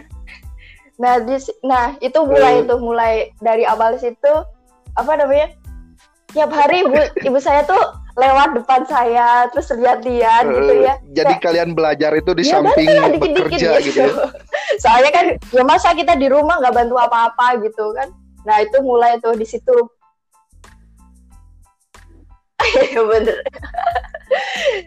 Nah, 0.98 1.18
di, 1.18 1.34
nah 1.66 1.98
itu 1.98 2.20
mulai 2.22 2.62
Eh. 2.62 2.64
itu 2.66 2.76
mulai 2.78 3.14
dari 3.42 3.66
awal 3.66 3.98
situ 3.98 4.34
apa 4.94 5.12
namanya? 5.18 5.50
Tiap 6.32 6.54
hari 6.54 6.86
ibu 6.86 6.94
ibu 7.26 7.40
saya 7.42 7.66
tuh 7.66 7.80
lewat 8.16 8.54
depan 8.54 8.86
saya 8.86 9.48
terus 9.50 9.72
lihat-lihat 9.72 10.44
gitu 10.46 10.74
Eh, 10.78 10.84
ya. 10.84 10.94
jadi 11.16 11.34
kalian 11.40 11.72
belajar 11.74 12.12
itu 12.14 12.32
di 12.36 12.44
Ya, 12.44 12.60
samping 12.60 12.86
bantu 12.86 13.00
lah 13.02 13.10
dikit-dikit 13.10 13.48
bekerja 13.50 13.70
gitu, 13.82 14.00
ya. 14.04 14.14
Soalnya 14.84 15.12
kan 15.16 15.26
ya 15.40 15.64
masa 15.64 15.90
kita 15.96 16.14
di 16.16 16.28
rumah 16.28 16.60
nggak 16.60 16.76
bantu 16.76 16.96
apa-apa 17.00 17.60
gitu 17.64 17.96
kan. 17.96 18.08
Nah 18.44 18.58
itu 18.62 18.78
mulai 18.82 19.18
tuh 19.20 19.34
di 19.36 19.46
situ. 19.46 19.74
Iya, 22.62 23.02
Bener. 23.04 23.38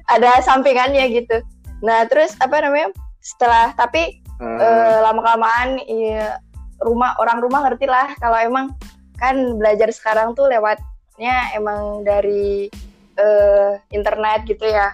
Ada 0.09 0.41
sampingannya 0.41 1.05
gitu. 1.11 1.43
Nah 1.83 2.07
terus 2.07 2.33
apa 2.39 2.63
namanya? 2.63 2.95
Setelah 3.21 3.75
tapi 3.75 4.21
Eh, 4.35 4.59
eh, 4.61 4.99
lama 4.99 5.23
kelamaan 5.23 5.79
ya, 5.87 6.43
rumah 6.83 7.15
orang 7.23 7.39
rumah 7.39 7.63
ngerti 7.65 7.87
lah 7.87 8.19
kalau 8.19 8.35
emang 8.35 8.75
kan 9.15 9.39
belajar 9.55 9.95
sekarang 9.95 10.35
tuh 10.35 10.51
lewatnya 10.51 11.55
emang 11.55 12.03
dari 12.03 12.67
eh, 13.15 13.71
internet 13.95 14.43
gitu 14.43 14.67
ya. 14.67 14.91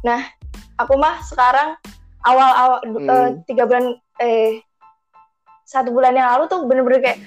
Nah, 0.00 0.24
aku 0.80 0.96
mah 0.96 1.20
sekarang 1.20 1.76
awal-awal 2.24 2.80
du- 2.88 3.04
Hmm. 3.04 3.12
eh, 3.12 3.28
tiga 3.44 3.68
bulan 3.68 3.92
eh 4.16 4.64
satu 5.74 5.90
bulan 5.90 6.14
yang 6.14 6.30
lalu 6.30 6.46
tuh 6.46 6.62
bener-bener 6.70 7.02
kayak 7.02 7.18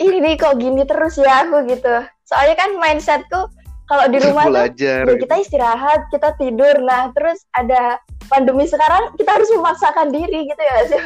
ini 0.00 0.16
nih 0.24 0.34
kok 0.40 0.56
gini 0.56 0.82
terus 0.88 1.20
ya 1.20 1.44
aku 1.44 1.68
gitu. 1.68 2.04
Soalnya 2.24 2.56
kan 2.56 2.70
mindsetku 2.80 3.52
kalau 3.86 4.04
di 4.10 4.18
rumah 4.18 4.50
tuh 4.50 4.52
belajar 4.52 5.06
ya 5.06 5.14
kita 5.14 5.34
istirahat, 5.38 6.00
kita 6.10 6.34
tidur. 6.40 6.74
Nah, 6.82 7.14
terus 7.14 7.46
ada 7.54 8.02
pandemi 8.26 8.66
sekarang, 8.66 9.14
kita 9.14 9.30
harus 9.30 9.46
memaksakan 9.54 10.10
diri 10.10 10.50
gitu 10.50 10.58
ya 10.58 10.76
sih. 10.90 11.00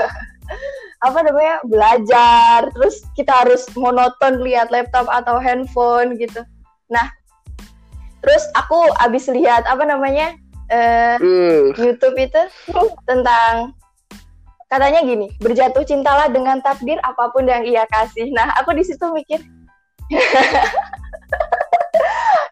Apa 1.06 1.20
namanya? 1.20 1.60
Belajar, 1.68 2.72
terus 2.72 3.04
kita 3.14 3.44
harus 3.44 3.68
monoton 3.76 4.40
lihat 4.40 4.72
laptop 4.72 5.04
atau 5.12 5.36
handphone 5.36 6.16
gitu. 6.16 6.40
Nah, 6.88 7.12
terus 8.24 8.48
aku 8.56 8.88
abis 9.00 9.28
lihat 9.28 9.64
apa 9.64 9.84
namanya? 9.84 10.36
eh, 10.68 11.16
Eh, 11.20 11.72
YouTube 11.76 12.16
itu 12.20 12.42
tentang 13.08 13.72
katanya 14.70 15.02
gini, 15.02 15.26
berjatuh 15.42 15.82
cintalah 15.82 16.30
dengan 16.30 16.62
takdir 16.62 17.02
apa 17.02 17.34
pun 17.34 17.42
yang 17.42 17.66
ia 17.66 17.82
kasih. 17.90 18.30
Nah, 18.30 18.54
aku 18.62 18.70
di 18.72 18.86
situ 18.86 19.02
mikir 19.10 19.42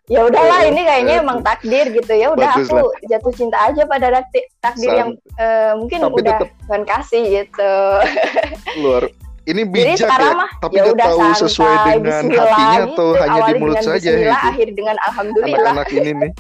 ya 0.08 0.25
udahlah 0.25 0.64
ini 0.64 0.80
kayaknya 0.88 1.14
emang 1.20 1.44
takdir 1.44 1.92
gitu 1.92 2.12
ya 2.16 2.32
udah 2.32 2.56
bagus 2.56 2.72
aku 2.72 2.88
jatuh 3.12 3.32
cinta 3.37 3.58
aja 3.68 3.82
pada 3.84 4.06
takdir, 4.08 4.44
takdir 4.64 4.90
yang 4.94 5.10
eh, 5.37 5.72
mungkin 5.76 5.98
udah 6.08 6.38
tetep- 6.40 6.54
Tuhan 6.64 6.82
kasih 6.88 7.22
gitu 7.44 7.75
luar 8.80 9.04
ini 9.48 9.64
Jadi 9.64 9.72
bijak 9.72 9.98
sekarang 10.04 10.32
ya, 10.32 10.40
mah 10.44 10.50
tapi 10.60 10.76
ya 10.76 10.82
udah 10.92 11.06
tahu 11.08 11.20
santai, 11.20 11.40
sesuai 11.40 11.76
dengan 11.96 12.25
hatinya 12.28 12.80
gitu. 12.84 12.92
atau 12.92 13.06
hanya 13.16 13.40
di 13.40 13.52
mulut 13.56 13.80
saja 13.80 14.10
gitu. 14.12 14.28
akhir 14.28 14.68
dengan 14.76 14.96
alhamdulillah. 15.08 15.56
Anak-anak 15.72 15.88
ini 15.96 16.10
nih. 16.12 16.30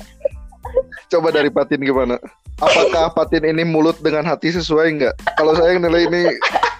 Coba 1.08 1.28
dari 1.32 1.48
Patin 1.48 1.80
gimana? 1.80 2.20
Apakah 2.58 3.14
Patin 3.14 3.46
ini 3.46 3.62
mulut 3.62 3.94
dengan 4.02 4.26
hati 4.26 4.50
sesuai 4.50 4.98
nggak? 4.98 5.14
Kalau 5.38 5.54
saya 5.54 5.78
nilai 5.78 6.10
ini 6.10 6.22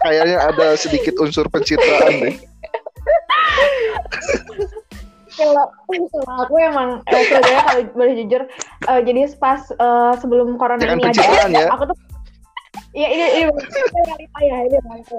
kayaknya 0.02 0.38
ada 0.50 0.74
sedikit 0.74 1.14
unsur 1.22 1.46
pencitraan 1.46 2.14
deh. 2.18 2.36
kalau 5.38 5.70
aku 6.42 6.54
emang 6.58 6.98
eh, 7.14 7.22
sebenarnya 7.30 7.62
kalau 7.62 7.82
boleh 7.94 8.14
jujur 8.18 8.42
eh, 8.90 9.00
jadi 9.06 9.30
pas 9.38 9.70
eh, 9.70 10.12
sebelum 10.18 10.58
corona 10.58 10.82
Jangan 10.82 10.98
ini 10.98 11.14
ada 11.14 11.46
ya. 11.62 11.70
aku 11.70 11.94
tuh 11.94 11.96
iya 12.90 13.08
ini 13.14 13.24
ini 13.38 13.42
ini 13.46 14.00
realita 14.02 14.38
ya 14.42 14.56
ini 14.66 14.76
realita. 14.82 15.18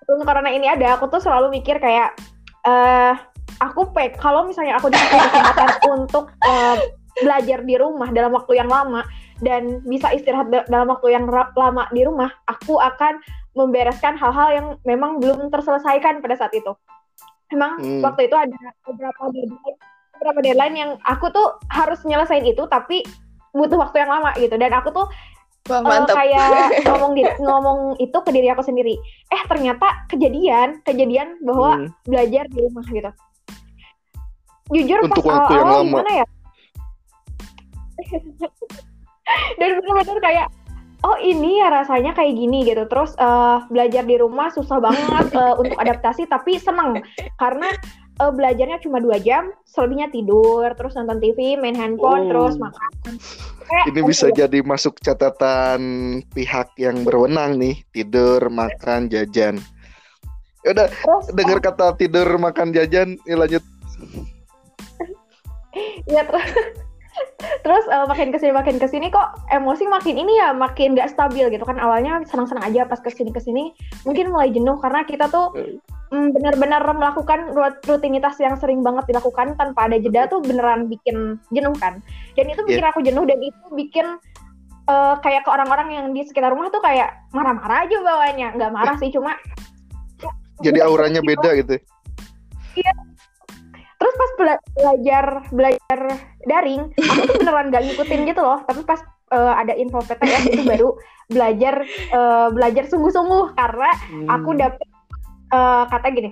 sebelum 0.00 0.20
corona 0.24 0.48
ini 0.48 0.64
ada 0.64 0.96
aku 0.96 1.12
tuh 1.12 1.20
selalu 1.20 1.60
mikir 1.60 1.76
kayak 1.76 2.16
eh 2.64 3.12
aku 3.60 3.92
pek 3.92 4.16
kalau 4.16 4.48
misalnya 4.48 4.80
aku 4.80 4.88
dikasih 4.88 5.20
kesempatan 5.28 5.70
untuk 5.92 6.32
eh, 6.40 6.76
belajar 7.20 7.60
di 7.60 7.74
rumah 7.76 8.08
dalam 8.16 8.32
waktu 8.32 8.56
yang 8.56 8.70
lama 8.72 9.04
dan 9.40 9.62
bisa 9.82 10.08
istirahat 10.10 10.48
da- 10.48 10.64
dalam 10.64 10.88
waktu 10.88 11.10
yang 11.10 11.24
lama 11.28 11.84
di 11.88 12.02
rumah 12.02 12.28
aku 12.44 12.76
akan 12.76 13.18
membereskan 13.52 14.14
hal-hal 14.14 14.48
yang 14.50 14.66
memang 14.84 15.16
belum 15.16 15.48
terselesaikan 15.48 16.20
pada 16.20 16.36
saat 16.36 16.52
itu 16.52 16.70
memang 17.48 17.76
Hmm. 17.76 18.00
waktu 18.00 18.24
itu 18.24 18.36
ada 18.36 18.54
beberapa 18.84 19.22
deadline 19.28 19.76
beberapa 20.12 20.38
deadline 20.40 20.76
yang 20.76 20.90
aku 21.02 21.28
tuh 21.28 21.46
harus 21.66 21.98
nyelesain 22.04 22.44
itu 22.44 22.62
tapi 22.66 23.02
butuh 23.50 23.80
waktu 23.80 23.98
yang 23.98 24.12
lama 24.12 24.30
gitu 24.34 24.54
dan 24.54 24.70
aku 24.70 24.90
tuh 24.90 25.06
Wah, 25.66 25.76
eh, 25.76 25.82
mantap. 25.82 26.14
kayak 26.14 26.46
ngomong 26.86 27.12
di, 27.12 27.22
ngomong 27.38 27.78
itu 27.98 28.14
ke 28.14 28.30
diri 28.30 28.48
aku 28.48 28.60
sendiri 28.60 28.94
eh 29.26 29.42
ternyata 29.44 30.06
kejadian 30.06 30.78
kejadian 30.82 31.40
bahwa 31.40 31.74
Hmm. 31.76 31.88
belajar 32.04 32.44
di 32.46 32.58
rumah 32.60 32.86
gitu 32.86 33.10
jujur 34.70 34.98
Untuk 35.02 35.18
pas 35.18 35.26
waktu 35.26 35.52
yang 35.52 35.66
awal-awal 35.66 35.74
lama. 35.76 35.88
gimana 35.90 36.10
ya 36.14 36.26
dan 39.58 39.78
bener-bener 39.78 40.18
kayak 40.22 40.46
oh 41.04 41.16
ini 41.20 41.60
ya 41.64 41.72
rasanya 41.72 42.12
kayak 42.12 42.36
gini 42.36 42.64
gitu 42.68 42.84
terus 42.88 43.16
eh, 43.16 43.58
belajar 43.72 44.04
di 44.04 44.16
rumah 44.20 44.52
susah 44.52 44.78
banget 44.80 45.26
eh, 45.32 45.54
untuk 45.56 45.76
adaptasi 45.80 46.28
tapi 46.28 46.60
seneng 46.60 47.00
karena 47.40 47.72
eh, 48.20 48.32
belajarnya 48.32 48.78
cuma 48.84 49.00
dua 49.00 49.16
jam 49.20 49.52
selebihnya 49.64 50.12
tidur 50.12 50.68
terus 50.76 50.96
nonton 50.96 51.20
TV 51.20 51.56
main 51.56 51.76
handphone 51.76 52.28
Oh. 52.28 52.28
terus 52.28 52.54
makan 52.60 53.16
Kayak, 53.70 53.86
Ini 53.94 54.00
bisa 54.02 54.26
jadi 54.34 54.58
masuk 54.66 54.98
catatan 54.98 55.80
pihak 56.34 56.74
yang 56.74 57.06
berwenang 57.06 57.54
nih, 57.54 57.78
tidur, 57.94 58.50
makan, 58.50 59.06
jajan. 59.06 59.62
Ya 60.66 60.74
udah, 60.74 60.90
dengar 61.30 61.62
kata 61.62 61.94
tidur, 61.94 62.26
makan, 62.34 62.74
jajan, 62.74 63.14
ya 63.30 63.38
lanjut. 63.38 63.62
ya 66.10 66.26
terus 66.26 66.50
terus 67.64 67.84
eh, 67.88 68.06
makin 68.08 68.28
ke 68.32 68.38
sini 68.40 68.52
makin 68.52 68.76
ke 68.76 68.86
sini 68.88 69.06
kok 69.08 69.36
emosi 69.52 69.88
makin 69.88 70.16
ini 70.16 70.40
ya 70.40 70.52
makin 70.52 70.96
gak 70.96 71.12
stabil 71.12 71.48
gitu 71.52 71.64
kan. 71.64 71.76
Awalnya 71.80 72.24
senang-senang 72.28 72.64
aja 72.64 72.88
pas 72.88 73.00
ke 73.00 73.08
sini 73.12 73.30
ke 73.32 73.40
sini 73.40 73.72
mungkin 74.04 74.32
mulai 74.32 74.52
jenuh 74.52 74.76
karena 74.80 75.04
kita 75.04 75.28
tuh 75.28 75.52
mm, 76.12 76.28
benar-benar 76.36 76.82
melakukan 76.92 77.52
rut- 77.52 77.82
rutinitas 77.84 78.36
yang 78.40 78.56
sering 78.56 78.80
banget 78.84 79.08
dilakukan 79.08 79.56
tanpa 79.56 79.88
ada 79.88 79.96
jeda 80.00 80.28
tuh 80.28 80.40
beneran 80.44 80.88
bikin 80.88 81.40
jenuh 81.52 81.74
kan. 81.76 82.00
Dan 82.36 82.48
itu 82.52 82.60
bikin 82.64 82.84
aku 82.84 83.00
jenuh 83.04 83.24
dan 83.24 83.38
itu 83.40 83.66
bikin 83.72 84.06
eh, 84.88 85.14
kayak 85.20 85.44
ke 85.44 85.50
orang-orang 85.50 85.88
yang 85.92 86.06
di 86.12 86.24
sekitar 86.24 86.52
rumah 86.52 86.68
tuh 86.72 86.80
kayak 86.84 87.24
marah-marah 87.32 87.88
aja 87.88 87.96
bawanya. 88.00 88.48
Nggak 88.56 88.72
marah 88.72 88.96
sih 89.00 89.12
cuma 89.12 89.36
Jadi 90.60 90.76
auranya 90.84 91.24
beda 91.28 91.56
gitu. 91.56 91.80
terus 92.70 93.09
pas 94.20 94.30
bela- 94.36 94.64
belajar 94.76 95.24
belajar 95.48 95.98
daring 96.44 96.92
aku 96.92 97.20
tuh 97.24 97.36
beneran 97.40 97.72
gak 97.72 97.84
ngikutin 97.88 98.20
gitu 98.28 98.40
loh. 98.44 98.60
Tapi 98.68 98.84
pas 98.84 99.00
eh, 99.32 99.54
ada 99.56 99.72
info 99.72 100.04
PTS 100.04 100.44
itu 100.52 100.62
baru 100.68 100.92
belajar 101.26 101.74
eh, 101.88 102.48
belajar 102.52 102.84
sungguh-sungguh. 102.86 103.56
Karena 103.56 103.90
aku 104.28 104.50
Hmm. 104.52 104.60
dapet 104.60 104.86
eh, 105.50 105.84
kata 105.88 106.06
gini 106.12 106.30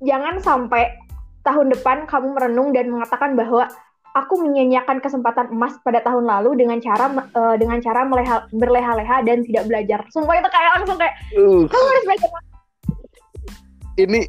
jangan 0.00 0.40
sampai 0.40 0.96
tahun 1.44 1.68
depan 1.70 2.08
kamu 2.08 2.32
merenung 2.32 2.72
dan 2.72 2.88
mengatakan 2.88 3.36
bahwa 3.36 3.68
aku 4.10 4.40
menyia-nyiakan 4.40 4.98
kesempatan 4.98 5.52
emas 5.52 5.76
pada 5.84 6.00
tahun 6.00 6.24
lalu 6.24 6.56
dengan 6.56 6.80
cara 6.80 7.06
eh, 7.12 7.56
dengan 7.60 7.78
cara 7.78 8.02
meleha- 8.02 8.48
berleha-leha 8.50 9.22
dan 9.22 9.44
tidak 9.44 9.68
belajar. 9.68 10.00
Sumpah 10.08 10.40
itu 10.40 10.48
kayak 10.48 10.70
langsung 10.80 10.96
kayak 10.96 11.14
Uh, 11.36 11.68
kamu 11.68 11.84
harus 11.84 12.04
belajar. 12.08 12.28
Ini 14.00 14.20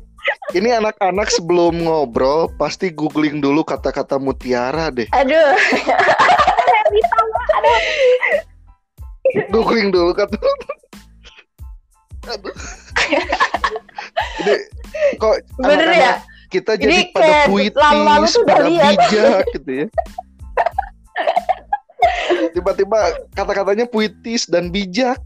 ini 0.54 0.70
anak-anak 0.76 1.28
sebelum 1.32 1.82
ngobrol 1.88 2.52
pasti 2.60 2.92
googling 2.92 3.40
dulu 3.40 3.64
kata-kata 3.64 4.20
mutiara 4.20 4.92
deh. 4.92 5.08
Aduh. 5.16 5.56
Googling 9.50 9.90
dulu 9.96 10.12
kata. 10.12 10.38
Aduh. 12.30 12.56
Ini 14.44 14.54
kok 15.18 15.36
bener 15.58 15.90
anak-anak 15.90 15.96
ya? 15.96 16.14
kita 16.52 16.76
Ini 16.76 16.84
jadi 16.84 16.96
pada 17.16 17.24
kayak 17.24 17.48
puitis, 17.48 18.34
pada 18.44 18.64
lihat. 18.68 18.94
bijak 19.00 19.44
gitu 19.56 19.72
ya. 19.72 19.88
Tiba-tiba 22.52 23.00
kata-katanya 23.32 23.86
puitis 23.88 24.52
dan 24.52 24.68
bijak. 24.68 25.18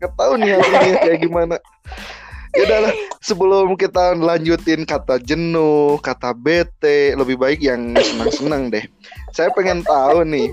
Gak 0.00 0.12
tahu 0.20 0.36
nih 0.36 0.60
artinya 0.60 0.94
kayak 1.00 1.18
gimana. 1.24 1.56
Ya 2.50 2.66
udahlah, 2.66 2.94
sebelum 3.22 3.78
kita 3.78 4.18
lanjutin 4.18 4.82
kata 4.82 5.22
jenuh, 5.22 6.02
kata 6.02 6.34
bete, 6.34 7.14
lebih 7.14 7.38
baik 7.38 7.62
yang 7.62 7.94
senang-senang 7.94 8.74
deh. 8.74 8.82
Saya 9.30 9.54
pengen 9.54 9.86
tahu 9.86 10.26
nih, 10.26 10.50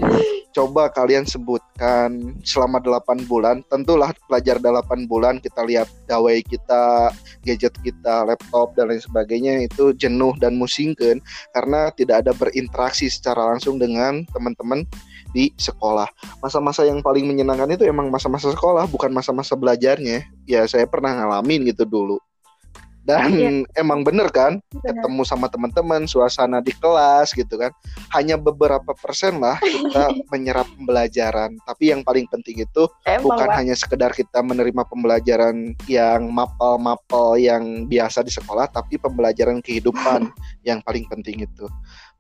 coba 0.53 0.93
kalian 0.93 1.25
sebutkan 1.25 2.37
selama 2.45 2.77
8 2.81 3.25
bulan, 3.25 3.65
tentulah 3.73 4.13
pelajar 4.29 4.61
8 4.61 5.09
bulan 5.09 5.41
kita 5.41 5.65
lihat 5.65 5.89
gawai 6.05 6.37
kita, 6.45 7.09
gadget 7.41 7.73
kita, 7.81 8.29
laptop 8.29 8.77
dan 8.77 8.93
lain 8.93 9.01
sebagainya 9.01 9.65
itu 9.65 9.89
jenuh 9.97 10.37
dan 10.37 10.53
musingkan 10.53 11.17
karena 11.57 11.89
tidak 11.97 12.25
ada 12.25 12.33
berinteraksi 12.37 13.09
secara 13.09 13.53
langsung 13.53 13.81
dengan 13.81 14.21
teman-teman 14.33 14.85
di 15.33 15.51
sekolah. 15.55 16.07
Masa-masa 16.39 16.83
yang 16.87 16.99
paling 17.01 17.27
menyenangkan 17.27 17.71
itu 17.73 17.83
emang 17.83 18.07
masa-masa 18.07 18.51
sekolah, 18.51 18.87
bukan 18.87 19.11
masa-masa 19.11 19.53
belajarnya. 19.55 20.23
Ya 20.47 20.63
saya 20.67 20.87
pernah 20.87 21.13
ngalamin 21.15 21.67
gitu 21.71 21.83
dulu. 21.87 22.17
Dan 23.07 23.31
Iya. 23.31 23.87
emang 23.87 24.03
bener 24.03 24.27
kan, 24.27 24.59
Bener. 24.67 24.99
ketemu 24.99 25.23
sama 25.23 25.47
teman-teman, 25.47 26.03
suasana 26.11 26.59
di 26.59 26.75
kelas 26.75 27.31
gitu 27.31 27.55
kan. 27.55 27.71
Hanya 28.11 28.35
beberapa 28.35 28.91
persen 28.99 29.39
lah 29.39 29.55
kita 29.63 30.11
menyerap 30.27 30.67
pembelajaran. 30.75 31.55
Tapi 31.63 31.95
yang 31.95 32.03
paling 32.03 32.27
penting 32.27 32.67
itu 32.67 32.83
emang 33.07 33.23
bukan 33.31 33.47
Pak. 33.47 33.55
hanya 33.63 33.75
sekedar 33.79 34.11
kita 34.11 34.43
menerima 34.43 34.83
pembelajaran 34.91 35.71
yang 35.87 36.27
mapel-mapel 36.35 37.39
yang 37.39 37.87
biasa 37.87 38.27
di 38.27 38.31
sekolah, 38.35 38.67
tapi 38.67 38.99
pembelajaran 38.99 39.63
kehidupan 39.63 40.27
yang 40.67 40.83
paling 40.83 41.07
penting 41.07 41.47
itu. 41.47 41.63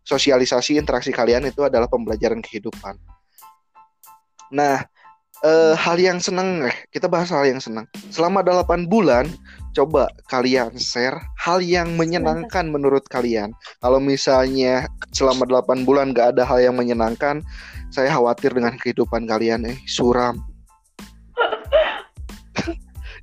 Sosialisasi 0.07 0.79
interaksi 0.79 1.11
kalian 1.11 1.51
itu 1.51 1.67
adalah 1.67 1.91
pembelajaran 1.91 2.39
kehidupan. 2.39 2.95
Nah, 4.55 4.79
eh, 5.43 5.73
hal 5.75 5.99
yang 5.99 6.23
senang, 6.23 6.63
eh, 6.63 6.75
kita 6.89 7.11
bahas 7.11 7.27
hal 7.29 7.43
yang 7.43 7.59
senang. 7.59 7.83
Selama 8.09 8.39
8 8.39 8.87
bulan, 8.87 9.27
coba 9.75 10.07
kalian 10.31 10.73
share 10.79 11.19
hal 11.37 11.59
yang 11.59 11.99
menyenangkan 11.99 12.71
menurut 12.71 13.03
kalian. 13.11 13.51
Kalau 13.83 13.99
misalnya 13.99 14.87
selama 15.11 15.43
8 15.43 15.83
bulan 15.83 16.15
gak 16.15 16.39
ada 16.39 16.47
hal 16.47 16.71
yang 16.71 16.79
menyenangkan, 16.79 17.43
saya 17.91 18.09
khawatir 18.15 18.55
dengan 18.55 18.79
kehidupan 18.79 19.27
kalian, 19.27 19.67
eh, 19.67 19.77
suram. 19.85 20.39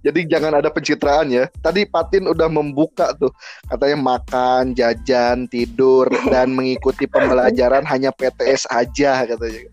Jadi 0.05 0.29
jangan 0.29 0.61
ada 0.61 0.69
pencitraan 0.69 1.33
ya. 1.33 1.49
Tadi 1.65 1.89
Patin 1.89 2.29
udah 2.29 2.45
membuka 2.53 3.17
tuh, 3.17 3.33
katanya 3.73 4.21
makan, 4.21 4.77
jajan, 4.77 5.49
tidur, 5.49 6.13
dan 6.33 6.53
mengikuti 6.53 7.09
pembelajaran 7.09 7.89
hanya 7.89 8.13
PTS 8.13 8.69
aja 8.69 9.25
katanya. 9.25 9.65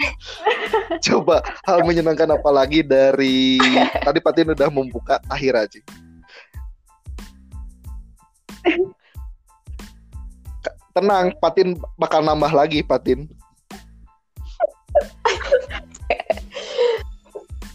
Coba 1.04 1.42
hal 1.66 1.82
menyenangkan 1.82 2.30
apa 2.38 2.50
lagi 2.54 2.86
dari 2.86 3.58
tadi 4.06 4.22
Patin 4.22 4.54
udah 4.54 4.70
membuka 4.70 5.18
akhir 5.26 5.58
aja. 5.58 5.80
Tenang, 10.94 11.34
Patin 11.42 11.74
bakal 11.98 12.22
nambah 12.22 12.54
lagi, 12.54 12.86
Patin. 12.86 13.26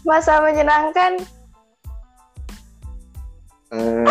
Masa 0.06 0.38
menyenangkan 0.38 1.18
Eh, 3.74 4.06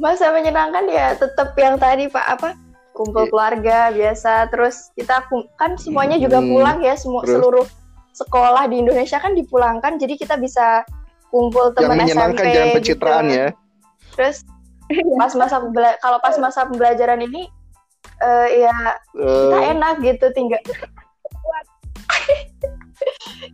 masa 0.00 0.32
menyenangkan 0.34 0.84
ya 0.90 1.14
tetap 1.14 1.54
yang 1.54 1.78
tadi 1.78 2.10
Pak 2.10 2.26
apa 2.38 2.50
kumpul 2.94 3.26
Iya. 3.26 3.30
keluarga 3.30 3.78
biasa 3.90 4.32
terus 4.50 4.90
kita 4.94 5.26
kan 5.58 5.74
semuanya 5.78 6.16
juga 6.18 6.38
pulang 6.40 6.78
ya 6.82 6.94
semua 6.94 7.22
terus? 7.22 7.34
seluruh 7.38 7.66
sekolah 8.14 8.70
di 8.70 8.82
Indonesia 8.86 9.18
kan 9.18 9.34
dipulangkan 9.34 9.98
jadi 9.98 10.14
kita 10.14 10.38
bisa 10.38 10.86
kumpul 11.28 11.74
yang 11.74 11.90
teman 11.90 11.96
menyenangkan 12.06 12.46
SMP 12.46 12.54
jangan 12.54 12.66
gitu. 12.70 12.76
pencitraan 12.78 13.26
ya 13.30 13.46
Terus 14.14 14.36
pas 15.18 15.32
masa 15.34 15.56
kalau 15.98 16.18
pas 16.22 16.36
masa 16.38 16.60
pembelajaran 16.70 17.18
ini 17.26 17.50
eh, 18.22 18.48
ya 18.62 18.76
kita 19.10 19.58
Eh, 19.58 19.70
enak 19.74 19.94
gitu 20.00 20.26
tinggal 20.30 20.62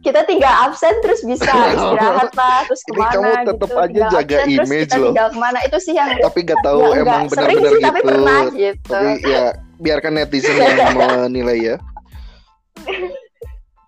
kita 0.00 0.20
tinggal 0.24 0.52
absen 0.68 0.94
terus 1.04 1.20
bisa 1.22 1.50
istirahat 1.76 2.30
lah 2.32 2.64
terus 2.66 2.82
Ini 2.84 2.90
ke 2.90 2.92
mana 2.96 3.12
kamu 3.12 3.32
tetep 3.48 3.68
gitu. 3.68 3.80
aja 3.80 3.90
Tinggal 3.90 4.10
jaga 4.10 4.36
absen, 4.36 4.48
terus 4.48 4.68
image 4.70 4.82
kita 4.88 4.96
loh. 4.96 5.06
tinggal 5.12 5.28
ke 5.28 5.38
mana. 5.38 5.58
Itu 5.66 5.78
sih 5.82 5.94
yang 5.96 6.08
tapi 6.20 6.38
gak 6.46 6.60
tahu 6.64 6.78
ya, 6.80 7.02
emang 7.02 7.22
benar-benar 7.28 7.72
gitu 7.72 7.78
tapi 7.84 8.00
pernah 8.00 8.40
gitu. 8.54 8.90
Tapi 8.90 9.12
ya 9.26 9.44
biarkan 9.80 10.12
netizen 10.16 10.54
yang 10.56 10.96
menilai 11.28 11.58
ya. 11.58 11.76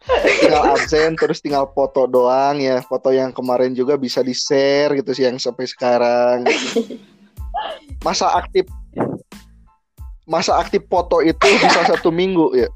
Tinggal 0.02 0.62
absen 0.74 1.14
terus 1.14 1.38
tinggal 1.38 1.70
foto 1.70 2.10
doang 2.10 2.58
ya. 2.58 2.82
Foto 2.82 3.14
yang 3.14 3.30
kemarin 3.30 3.72
juga 3.72 3.94
bisa 3.94 4.20
di 4.20 4.34
share 4.34 4.98
gitu 4.98 5.14
sih 5.14 5.24
yang 5.30 5.38
sampai 5.38 5.64
sekarang. 5.64 6.44
Gitu. 6.44 6.98
masa 8.02 8.34
aktif 8.34 8.66
masa 10.26 10.58
aktif 10.58 10.82
foto 10.90 11.22
itu 11.22 11.38
bisa 11.38 11.86
satu 11.86 12.10
minggu 12.10 12.50
ya 12.54 12.68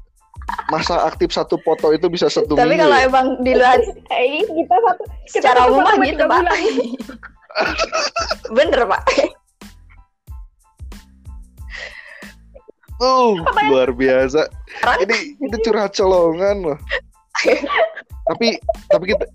masa 0.67 1.05
aktif 1.05 1.31
satu 1.31 1.59
foto 1.61 1.91
itu 1.91 2.07
bisa 2.07 2.27
satu 2.27 2.55
tapi 2.55 2.75
minggu 2.75 2.87
kalau 2.87 2.97
ya? 2.97 3.07
emang 3.07 3.27
dilihat 3.43 3.81
Eh, 4.09 4.43
kita 4.43 4.75
satu 4.79 5.03
kita 5.27 5.31
secara 5.31 5.61
umum 5.67 5.95
gitu 6.03 6.23
pak 6.23 6.41
bener 8.57 8.81
pak 8.85 9.03
Uh, 12.97 13.37
luar 13.69 13.93
biasa. 13.93 14.49
Ini 15.05 15.37
ini 15.37 15.57
curhat 15.61 15.93
colongan 15.93 16.65
loh. 16.65 16.79
tapi 18.25 18.57
tapi 18.89 19.13
kita 19.13 19.25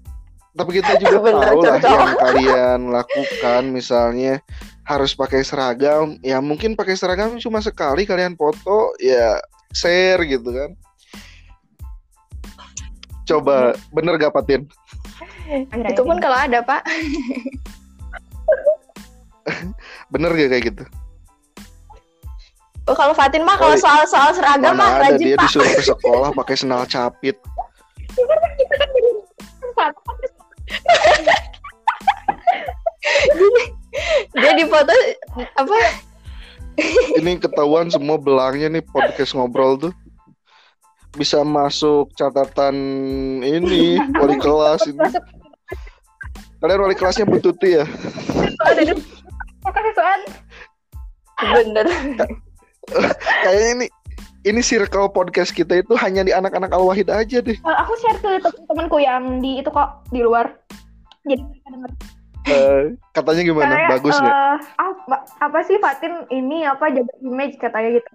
tapi 0.53 0.70
kita 0.83 0.92
juga 0.98 1.16
Bener, 1.22 1.46
tahu 1.46 1.61
lah 1.62 1.79
cocok. 1.79 1.94
yang 1.94 2.14
kalian 2.18 2.81
lakukan 2.90 3.62
misalnya 3.70 4.35
harus 4.83 5.14
pakai 5.14 5.46
seragam 5.46 6.18
ya 6.20 6.42
mungkin 6.42 6.75
pakai 6.75 6.98
seragam 6.98 7.38
cuma 7.38 7.62
sekali 7.62 8.03
kalian 8.03 8.35
foto 8.35 8.92
ya 8.98 9.38
share 9.70 10.27
gitu 10.27 10.51
kan 10.51 10.70
coba 13.22 13.72
bener 13.94 14.18
gak 14.18 14.35
Patin 14.35 14.66
itu 15.52 16.02
pun 16.02 16.18
kalau 16.22 16.38
ada 16.38 16.62
pak. 16.62 16.82
Bener 20.12 20.30
gak 20.32 20.50
kayak 20.54 20.64
gitu? 20.72 20.85
Oh, 22.90 22.94
kalau 22.98 23.14
Fatin 23.14 23.46
mah 23.46 23.54
Oh, 23.58 23.70
kalau 23.70 23.76
soal 23.78 24.02
soal 24.11 24.30
seragam 24.35 24.74
mah 24.74 24.98
ada 24.98 25.14
rajin 25.14 25.35
dia 25.35 25.37
pak. 25.38 25.46
disuruh 25.50 25.70
ke 25.70 25.82
sekolah 25.87 26.30
pakai 26.35 26.54
sendal 26.58 26.82
capit. 26.87 27.37
Dia 34.35 34.52
di 34.56 34.64
foto 34.66 34.94
apa? 35.58 35.76
Ini 37.20 37.37
ketahuan 37.38 37.92
semua 37.92 38.16
belangnya 38.16 38.72
nih 38.72 38.85
podcast 38.88 39.37
ngobrol 39.37 39.76
tuh 39.76 39.92
bisa 41.12 41.44
masuk 41.44 42.09
catatan 42.16 42.75
ini 43.44 44.01
wali 44.20 44.37
kelas 44.40 44.88
ini 44.88 45.01
kalian 46.62 46.81
wali 46.81 46.96
kelasnya 46.96 47.29
bututi 47.29 47.83
ya 47.83 47.85
Soan. 49.92 50.20
bener 51.42 51.87
kayaknya 53.44 53.68
ini 53.77 53.87
ini 54.42 54.61
circle 54.62 55.07
podcast 55.11 55.55
kita 55.55 55.83
itu 55.87 55.94
hanya 55.94 56.27
di 56.27 56.35
anak-anak 56.35 56.75
al-wahid 56.75 57.07
aja 57.11 57.38
deh 57.38 57.55
Eh, 57.55 57.77
aku 57.79 57.92
share 58.03 58.18
ke 58.18 58.42
teman-temanku 58.42 58.98
yang 58.98 59.38
di 59.38 59.62
itu 59.62 59.70
kok 59.70 60.03
di 60.11 60.18
luar. 60.22 60.51
Jadi 61.22 61.46
denger. 61.70 61.90
Eh, 62.42 62.83
katanya 63.14 63.42
gimana 63.46 63.75
Kayak, 63.79 63.90
bagus 63.94 64.16
nggak 64.18 64.35
eh, 64.35 64.57
apa, 64.83 65.16
apa 65.38 65.59
sih 65.62 65.79
Fatin 65.79 66.27
ini 66.35 66.66
apa 66.66 66.90
jaga 66.90 67.14
image 67.22 67.55
katanya 67.62 68.03
gitu. 68.03 68.11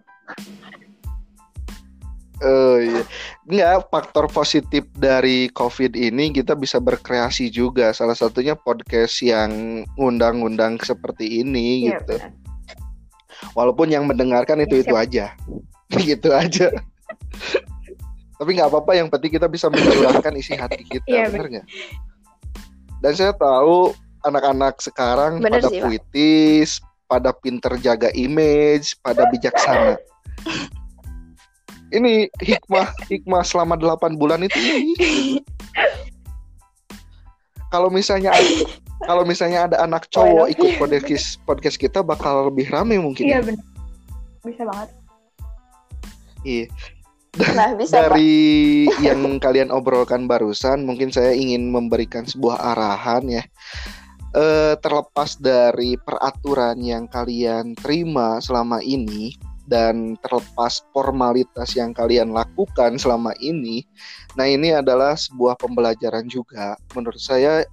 Oh 2.38 2.78
iya. 2.78 3.02
Enggak, 3.50 3.90
faktor 3.90 4.26
positif 4.30 4.86
dari 4.94 5.50
COVID 5.58 5.98
ini 5.98 6.30
kita 6.30 6.54
bisa 6.54 6.78
berkreasi 6.78 7.50
juga. 7.50 7.90
Salah 7.98 8.14
satunya 8.14 8.54
podcast 8.54 9.18
yang 9.26 9.82
ngundang-ngundang 9.98 10.78
seperti 10.86 11.42
ini 11.42 11.90
Iya, 11.90 11.98
gitu. 11.98 12.16
benar. 12.22 12.34
Walaupun 13.58 13.90
yang 13.90 14.06
mendengarkan 14.06 14.62
itu 14.62 14.82
itu 14.86 14.94
aja, 14.94 15.34
gitu 15.98 16.30
aja. 16.34 16.70
Tapi 18.38 18.50
nggak 18.54 18.70
apa-apa, 18.70 18.94
yang 18.94 19.10
penting 19.10 19.34
kita 19.34 19.50
bisa 19.50 19.66
mencurahkan 19.74 20.34
isi 20.38 20.54
hati 20.54 20.86
kita, 20.86 21.10
Iya, 21.10 21.34
bener 21.34 21.48
nggak? 21.58 21.68
Dan 23.02 23.14
saya 23.18 23.34
tahu 23.34 23.94
anak-anak 24.26 24.78
sekarang 24.78 25.42
Bener 25.42 25.62
pada 25.62 25.70
sih, 25.74 25.82
Pak. 25.82 25.86
puitis, 25.90 26.70
pada 27.10 27.30
pinter 27.34 27.74
jaga 27.82 28.14
image, 28.14 28.94
pada 29.02 29.26
bijaksana. 29.34 29.98
Ini 31.88 32.28
hikmah 32.44 32.88
hikmah 33.08 33.44
selama 33.48 33.80
8 33.80 34.20
bulan 34.20 34.44
itu 34.44 34.60
ini. 34.60 34.96
Kalau 37.68 37.92
misalnya 37.92 38.32
kalau 39.04 39.28
misalnya 39.28 39.68
ada 39.72 39.78
anak 39.84 40.08
cowok 40.12 40.48
ikut 40.56 40.80
podcast 40.80 41.40
podcast 41.44 41.78
kita 41.80 42.00
bakal 42.00 42.48
lebih 42.48 42.68
rame 42.72 42.96
mungkin. 43.00 43.28
Iya 43.28 43.40
ya. 43.40 43.46
benar. 43.54 43.66
Bisa 44.44 44.64
banget. 44.64 44.90
Iya. 46.48 46.66
nah 47.54 47.70
bisa 47.78 48.10
pak 48.10 48.18
Dari 48.18 48.90
yang 49.06 49.38
kalian 49.38 49.70
obrolkan 49.70 50.26
barusan, 50.26 50.88
mungkin 50.88 51.14
saya 51.14 51.38
ingin 51.38 51.70
memberikan 51.70 52.26
sebuah 52.26 52.58
arahan 52.74 53.30
ya. 53.30 53.44
Eh, 54.38 54.76
terlepas 54.82 55.40
dari 55.40 55.96
peraturan 55.98 56.82
yang 56.82 57.08
kalian 57.08 57.78
terima 57.78 58.38
selama 58.44 58.84
ini 58.84 59.38
dan 59.68 60.16
terlepas 60.24 60.82
formalitas 60.96 61.76
yang 61.76 61.92
kalian 61.92 62.32
lakukan 62.32 62.96
selama 62.96 63.36
ini, 63.44 63.84
nah 64.40 64.48
ini 64.48 64.72
adalah 64.72 65.14
sebuah 65.14 65.60
pembelajaran 65.60 66.26
juga. 66.32 66.80
Menurut 66.96 67.20
saya 67.20 67.68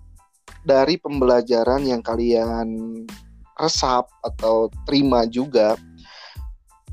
dari 0.66 0.98
pembelajaran 0.98 1.86
yang 1.86 2.02
kalian 2.02 2.68
resap 3.54 4.10
atau 4.26 4.66
terima 4.90 5.22
juga 5.30 5.78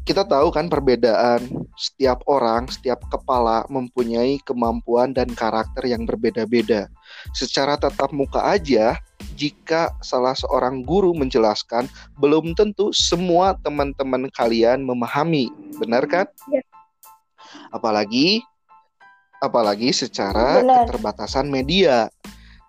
kita 0.02 0.26
tahu 0.26 0.50
kan 0.50 0.66
perbedaan 0.66 1.46
setiap 1.78 2.26
orang, 2.26 2.66
setiap 2.66 3.06
kepala 3.14 3.66
mempunyai 3.70 4.42
kemampuan 4.42 5.14
dan 5.14 5.30
karakter 5.30 5.86
yang 5.86 6.10
berbeda-beda. 6.10 6.90
Secara 7.38 7.78
tatap 7.78 8.10
muka 8.10 8.42
aja, 8.42 8.98
jika 9.38 9.94
salah 10.02 10.34
seorang 10.34 10.82
guru 10.82 11.14
menjelaskan, 11.14 11.86
belum 12.18 12.58
tentu 12.58 12.90
semua 12.90 13.54
teman-teman 13.62 14.26
kalian 14.34 14.82
memahami. 14.82 15.54
Benar 15.78 16.10
kan? 16.10 16.26
Iya. 16.50 16.66
Apalagi 17.70 18.42
apalagi 19.42 19.90
secara 19.94 20.62
Benar. 20.62 20.86
keterbatasan 20.86 21.50
media. 21.50 22.10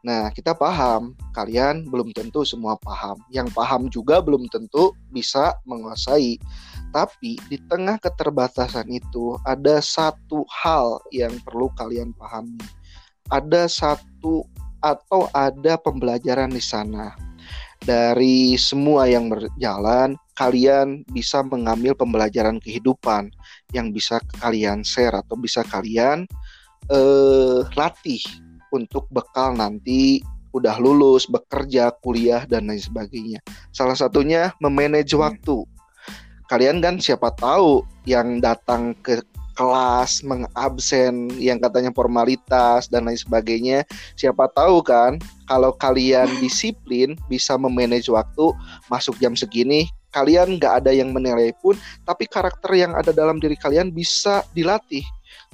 Nah, 0.02 0.34
kita 0.34 0.50
paham, 0.58 1.14
kalian 1.30 1.86
belum 1.86 2.10
tentu 2.10 2.42
semua 2.42 2.74
paham. 2.74 3.22
Yang 3.30 3.54
paham 3.54 3.86
juga 3.86 4.18
belum 4.18 4.50
tentu 4.50 4.90
bisa 5.14 5.54
menguasai. 5.62 6.42
Tapi 6.92 7.40
di 7.48 7.56
tengah 7.72 7.96
keterbatasan 7.96 8.86
itu 8.92 9.40
ada 9.48 9.80
satu 9.80 10.44
hal 10.52 11.00
yang 11.08 11.32
perlu 11.40 11.72
kalian 11.74 12.12
pahami. 12.12 12.60
Ada 13.32 13.64
satu 13.64 14.44
atau 14.84 15.30
ada 15.32 15.80
pembelajaran 15.80 16.52
di 16.52 16.60
sana. 16.60 17.16
Dari 17.82 18.54
semua 18.60 19.10
yang 19.10 19.26
berjalan, 19.26 20.14
kalian 20.38 21.02
bisa 21.10 21.42
mengambil 21.42 21.96
pembelajaran 21.98 22.62
kehidupan 22.62 23.32
yang 23.74 23.90
bisa 23.90 24.22
kalian 24.38 24.86
share 24.86 25.16
atau 25.16 25.34
bisa 25.34 25.66
kalian 25.66 26.28
eh, 26.92 27.60
latih 27.74 28.22
untuk 28.70 29.10
bekal 29.10 29.58
nanti 29.58 30.22
udah 30.52 30.76
lulus, 30.78 31.24
bekerja, 31.24 31.90
kuliah 32.04 32.44
dan 32.44 32.68
lain 32.68 32.80
sebagainya. 32.80 33.40
Salah 33.72 33.96
satunya 33.96 34.52
memanage 34.60 35.16
waktu. 35.16 35.64
Kalian 36.52 36.84
kan 36.84 37.00
siapa 37.00 37.32
tahu 37.40 37.80
yang 38.04 38.36
datang 38.44 38.92
ke 39.00 39.24
kelas 39.56 40.20
mengabsen 40.20 41.32
yang 41.40 41.56
katanya 41.56 41.88
formalitas 41.96 42.92
dan 42.92 43.08
lain 43.08 43.16
sebagainya. 43.16 43.88
Siapa 44.20 44.52
tahu 44.52 44.84
kan 44.84 45.16
kalau 45.48 45.72
kalian 45.72 46.28
disiplin 46.44 47.16
bisa 47.32 47.56
memanage 47.56 48.12
waktu 48.12 48.52
masuk 48.92 49.16
jam 49.16 49.32
segini 49.32 49.88
kalian 50.12 50.60
nggak 50.60 50.84
ada 50.84 50.92
yang 50.92 51.08
menilai 51.08 51.56
pun 51.64 51.72
tapi 52.04 52.28
karakter 52.28 52.68
yang 52.76 52.92
ada 52.92 53.16
dalam 53.16 53.40
diri 53.40 53.56
kalian 53.56 53.88
bisa 53.88 54.44
dilatih. 54.52 55.00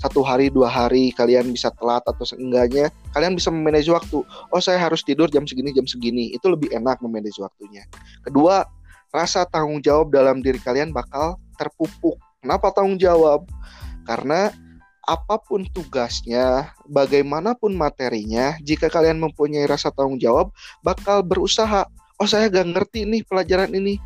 Satu 0.02 0.26
hari 0.26 0.50
dua 0.50 0.66
hari 0.66 1.14
kalian 1.14 1.54
bisa 1.54 1.70
telat 1.78 2.02
atau 2.06 2.26
seenggaknya 2.26 2.90
kalian 3.14 3.38
bisa 3.38 3.54
memanage 3.54 3.86
waktu. 3.86 4.26
Oh 4.50 4.58
saya 4.58 4.82
harus 4.82 5.06
tidur 5.06 5.30
jam 5.30 5.46
segini 5.46 5.70
jam 5.70 5.86
segini. 5.86 6.34
Itu 6.34 6.50
lebih 6.50 6.74
enak 6.74 6.98
memanage 7.02 7.38
waktunya. 7.38 7.86
Kedua 8.26 8.66
rasa 9.12 9.48
tanggung 9.48 9.80
jawab 9.80 10.12
dalam 10.12 10.44
diri 10.44 10.60
kalian 10.60 10.92
bakal 10.92 11.40
terpupuk 11.56 12.20
kenapa 12.44 12.70
tanggung 12.72 13.00
jawab 13.00 13.44
karena 14.08 14.52
apa 15.08 15.40
pun 15.40 15.64
tugasnya, 15.72 16.68
bagaimanapun 16.84 17.72
materinya, 17.72 18.60
jika 18.60 18.92
kalian 18.92 19.16
mempunyai 19.16 19.64
rasa 19.64 19.88
tanggung 19.88 20.20
jawab, 20.20 20.52
bakal 20.84 21.24
berusaha. 21.24 21.88
Oh, 22.20 22.28
saya 22.28 22.52
gak 22.52 22.68
ngerti 22.68 23.08
nih 23.08 23.24
pelajaran 23.24 23.72
ini. 23.72 23.96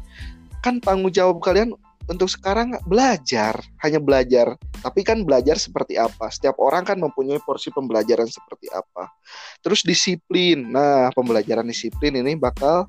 Kan 0.63 0.79
tanggung 0.79 1.11
jawab 1.11 1.43
kalian 1.43 1.75
untuk 2.07 2.31
sekarang 2.31 2.79
belajar, 2.87 3.59
hanya 3.83 3.99
belajar. 3.99 4.55
Tapi 4.79 5.03
kan 5.03 5.27
belajar 5.27 5.59
seperti 5.59 5.99
apa? 5.99 6.31
Setiap 6.31 6.55
orang 6.63 6.87
kan 6.87 7.03
mempunyai 7.03 7.43
porsi 7.43 7.75
pembelajaran 7.75 8.31
seperti 8.31 8.71
apa. 8.71 9.11
Terus 9.59 9.83
disiplin. 9.83 10.71
Nah, 10.71 11.11
pembelajaran 11.19 11.67
disiplin 11.67 12.15
ini 12.15 12.39
bakal 12.39 12.87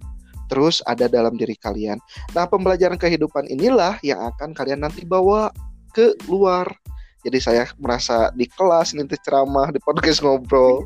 terus 0.51 0.84
ada 0.86 1.08
dalam 1.08 1.36
diri 1.36 1.56
kalian. 1.58 1.97
Nah, 2.36 2.45
pembelajaran 2.47 2.99
kehidupan 2.99 3.47
inilah 3.47 3.97
yang 4.06 4.19
akan 4.34 4.51
kalian 4.51 4.84
nanti 4.84 5.03
bawa 5.08 5.49
ke 5.93 6.17
luar. 6.27 6.67
Jadi 7.23 7.39
saya 7.39 7.63
merasa 7.79 8.34
di 8.36 8.43
kelas 8.49 8.91
nanti 8.97 9.15
ceramah 9.23 9.71
di 9.71 9.79
podcast 9.79 10.19
ngobrol. 10.19 10.84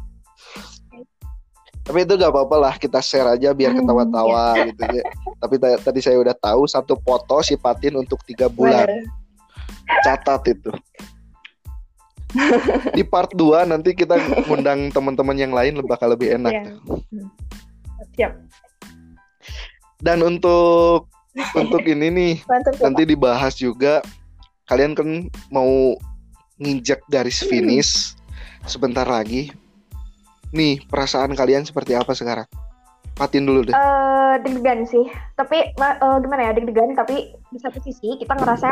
Tapi 1.87 2.03
itu 2.03 2.19
gak 2.19 2.35
apa-apa 2.35 2.55
lah 2.59 2.73
kita 2.75 2.99
share 2.99 3.31
aja 3.31 3.55
biar 3.55 3.71
Hmm, 3.71 3.79
ketawa-tawa 3.87 4.59
iya. 4.59 4.67
gitu 4.69 4.83
ya. 4.91 5.03
Tapi 5.39 5.55
ta- 5.55 5.79
tadi 5.79 5.99
saya 6.03 6.19
udah 6.19 6.35
tahu 6.35 6.67
satu 6.67 6.99
foto 6.99 7.39
si 7.39 7.55
Patin 7.55 7.95
untuk 7.95 8.19
tiga 8.27 8.51
bulan. 8.51 9.07
Catat 10.03 10.51
itu. 10.51 10.69
Di 12.97 13.07
part 13.07 13.31
2 13.31 13.71
nanti 13.71 13.95
kita 13.95 14.19
ngundang 14.45 14.91
teman-teman 14.91 15.39
yang 15.39 15.55
lain 15.55 15.79
bakal 15.87 16.11
lebih 16.11 16.35
enak. 16.35 16.51
Iya. 16.51 16.73
Siap. 18.19 18.31
Dan 19.97 20.21
untuk 20.21 21.09
untuk 21.53 21.81
ini 21.93 22.07
nih 22.13 22.33
Mantap 22.45 22.73
ya, 22.77 22.81
nanti 22.89 23.03
dibahas 23.05 23.53
juga 23.57 24.01
kalian 24.67 24.93
kan 24.93 25.09
mau 25.49 25.95
nginjak 26.57 27.01
garis 27.07 27.41
Hmm. 27.45 27.49
finish 27.49 28.17
sebentar 28.65 29.05
lagi. 29.07 29.53
Nih, 30.55 30.79
perasaan 30.87 31.35
kalian 31.35 31.67
seperti 31.67 31.93
apa 31.93 32.15
sekarang? 32.15 32.47
Patin 33.17 33.49
dulu 33.49 33.65
deh. 33.65 33.73
Eh, 33.73 34.33
deg-degan 34.45 34.85
sih. 34.85 35.05
Tapi 35.33 35.73
eh, 35.73 36.17
gimana 36.21 36.41
ya 36.47 36.51
deg-degan 36.53 36.93
tapi 36.93 37.33
di 37.49 37.57
satu 37.57 37.81
sisi 37.81 38.13
kita 38.21 38.37
ngerasa 38.37 38.69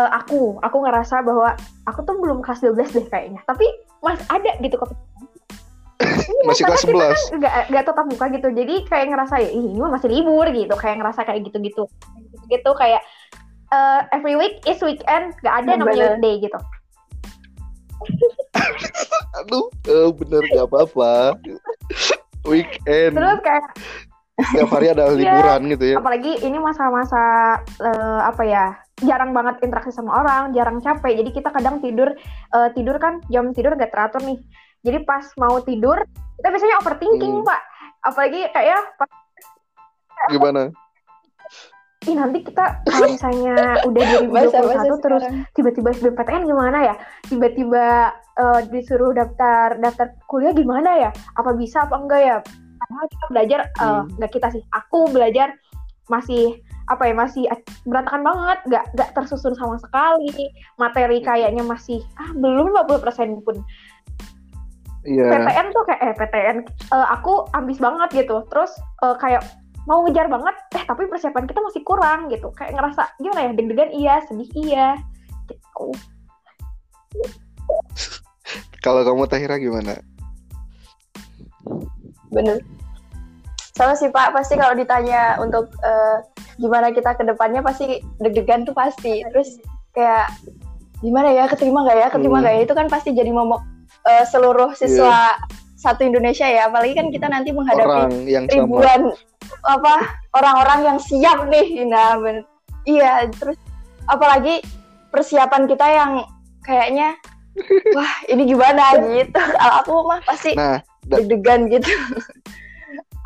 eh, 0.00 0.10
aku 0.16 0.56
aku 0.64 0.76
ngerasa 0.82 1.20
bahwa 1.20 1.52
aku 1.84 2.00
tuh 2.08 2.16
belum 2.16 2.40
kelas 2.40 2.64
12 2.64 2.96
deh 2.96 3.06
kayaknya. 3.12 3.40
Tapi 3.44 3.66
mas 4.00 4.20
ada 4.32 4.56
gitu 4.62 4.80
kok. 5.96 6.44
Masih 6.44 6.62
kelas 6.64 6.82
11. 6.84 7.40
Gak, 7.40 7.54
gak 7.68 7.84
tetap 7.84 8.04
muka 8.04 8.26
gitu. 8.28 8.48
Jadi 8.50 8.74
kayak 8.84 9.06
ngerasa 9.08 9.34
ya 9.40 9.50
"Ih, 9.50 9.64
ini 9.66 9.78
mah 9.78 9.92
masih 9.92 10.08
libur 10.08 10.46
gitu. 10.48 10.74
Kayak 10.74 10.96
ngerasa 11.00 11.20
kayak 11.22 11.40
gitu-gitu. 11.44 11.84
Gitu 12.46 12.70
kayak 12.74 13.02
eh, 13.68 14.00
every 14.12 14.34
week 14.34 14.60
is 14.64 14.78
weekend. 14.80 15.32
Gak 15.40 15.64
ada 15.64 15.76
namanya 15.76 15.92
Bener. 15.92 16.10
weekday 16.16 16.34
gitu. 16.44 16.58
Aduh, 19.42 19.66
eh, 19.84 20.08
bener 20.14 20.42
gak 20.48 20.66
apa-apa. 20.66 21.36
Weekend. 22.44 23.12
Terus 23.14 23.38
kayak 23.42 23.64
Setiap 24.36 24.68
hari 24.68 24.92
ada 24.92 25.08
Iya. 25.08 25.16
liburan 25.16 25.60
gitu 25.72 25.84
ya. 25.88 25.96
apalagi 25.96 26.32
ini 26.44 26.60
masa-masa 26.60 27.22
eh, 27.80 28.20
apa 28.20 28.44
ya 28.44 28.64
jarang 29.00 29.32
banget 29.32 29.64
interaksi 29.64 29.88
sama 29.88 30.12
orang 30.12 30.52
jarang 30.52 30.76
capek 30.76 31.24
jadi 31.24 31.30
kita 31.32 31.48
kadang 31.48 31.80
tidur 31.80 32.12
eh, 32.52 32.68
tidur 32.76 33.00
kan 33.00 33.24
jam 33.32 33.56
tidur 33.56 33.72
gak 33.74 33.88
teratur 33.88 34.20
nih 34.20 34.36
jadi 34.86 35.02
pas 35.02 35.26
mau 35.36 35.58
tidur 35.60 35.98
kita 36.36 36.46
biasanya 36.46 36.78
overthinking 36.78 37.34
Hmm. 37.34 37.44
pak. 37.44 37.60
Apalagi 38.02 38.46
kayak 38.48 38.80
pas 38.94 39.10
Gimana? 40.28 40.70
ih 42.06 42.14
nanti 42.14 42.38
kita 42.38 42.86
kalau 42.86 43.08
misalnya 43.10 43.82
udah 43.82 44.02
2021 44.30 44.30
Masa-masa 44.30 44.94
terus 45.02 45.22
sekarang. 45.26 45.42
tiba-tiba 45.52 45.88
SBMPTN 45.90 46.42
gimana 46.46 46.78
ya? 46.84 46.94
Tiba-tiba 47.26 47.84
eh, 48.36 48.60
disuruh 48.70 49.10
daftar 49.10 49.74
daftar 49.76 50.14
kuliah 50.30 50.54
gimana 50.54 50.90
ya? 50.96 51.10
Apa 51.34 51.50
bisa 51.52 51.82
apa 51.82 51.98
enggak 51.98 52.22
ya? 52.22 52.36
Padahal 52.78 53.06
kita 53.10 53.24
belajar 53.26 53.60
eh, 53.66 53.82
Hmm. 53.82 54.06
nggak 54.16 54.30
kita 54.30 54.48
sih. 54.54 54.62
Aku 54.70 55.10
belajar 55.10 55.50
masih 56.06 56.62
apa 56.86 57.02
ya 57.02 57.14
masih 57.18 57.42
berantakan 57.82 58.22
banget. 58.22 58.58
Nggak 58.70 58.84
nggak 58.94 59.10
tersusun 59.10 59.58
sama 59.58 59.74
sekali. 59.82 60.30
Materi 60.78 61.18
kayaknya 61.18 61.66
masih 61.66 62.06
ah 62.14 62.30
belum 62.32 62.70
50% 62.70 63.42
pun 63.42 63.66
Iya. 65.06 65.30
PTN 65.30 65.66
tuh 65.70 65.82
kayak 65.86 66.00
eh 66.02 66.14
PTN 66.18 66.56
eh, 66.66 67.06
aku 67.14 67.46
ambis 67.54 67.78
banget 67.78 68.26
gitu 68.26 68.42
terus 68.50 68.74
eh, 69.06 69.16
kayak 69.22 69.46
mau 69.86 70.02
ngejar 70.02 70.26
banget 70.26 70.54
eh 70.74 70.82
tapi 70.82 71.06
persiapan 71.06 71.46
kita 71.46 71.62
masih 71.62 71.82
kurang 71.86 72.26
gitu 72.26 72.50
kayak 72.58 72.74
ngerasa 72.74 73.06
gimana 73.22 73.40
ya 73.46 73.50
deg-degan 73.54 73.90
iya 73.94 74.14
sedih 74.26 74.50
iya 74.58 74.88
gitu 75.46 75.94
Kalau 78.84 79.02
kamu 79.02 79.26
Tahira 79.26 79.58
gimana? 79.58 79.98
Bener. 82.30 82.62
Sama 83.74 83.98
sih 83.98 84.08
Pak, 84.08 84.30
pasti 84.30 84.54
kalau 84.54 84.78
ditanya 84.78 85.36
untuk 85.42 85.74
eh, 85.82 86.22
gimana 86.56 86.94
kita 86.94 87.18
ke 87.18 87.26
depannya 87.26 87.66
pasti 87.66 87.98
deg-degan 88.22 88.62
tuh 88.62 88.78
pasti. 88.78 89.26
Terus 89.34 89.58
kayak 89.90 90.30
gimana 91.02 91.34
ya, 91.34 91.50
keterima 91.50 91.82
nggak 91.82 91.98
ya, 91.98 92.08
keterima 92.14 92.38
Hmm. 92.38 92.42
nggak 92.46 92.54
ya, 92.54 92.60
itu 92.62 92.74
kan 92.78 92.86
pasti 92.86 93.10
jadi 93.10 93.34
momok 93.34 93.60
eh, 94.06 94.24
seluruh 94.24 94.72
siswa 94.72 95.34
satu 95.76 96.02
Indonesia 96.02 96.46
ya. 96.46 96.70
Apalagi 96.70 96.94
kan 96.94 97.10
kita 97.10 97.26
nanti 97.28 97.52
menghadapi 97.52 97.86
Orang 97.86 98.12
yang 98.24 98.44
sama. 98.48 98.54
ribuan 98.56 99.00
apa 99.62 99.94
orang-orang 100.32 100.80
yang 100.94 100.98
siap 100.98 101.46
nih. 101.46 101.84
Nah, 101.84 102.16
bener. 102.18 102.44
Iya, 102.86 103.26
terus 103.34 103.58
apalagi 104.06 104.62
persiapan 105.10 105.66
kita 105.66 105.86
yang 105.86 106.10
kayaknya 106.62 107.18
wah 107.94 108.14
ini 108.26 108.42
gimana 108.46 108.94
gitu. 109.10 109.42
Aku 109.82 110.06
mah 110.06 110.22
pasti 110.22 110.54
Nah, 110.54 110.78
deg-degan 111.06 111.70
gitu. 111.70 111.90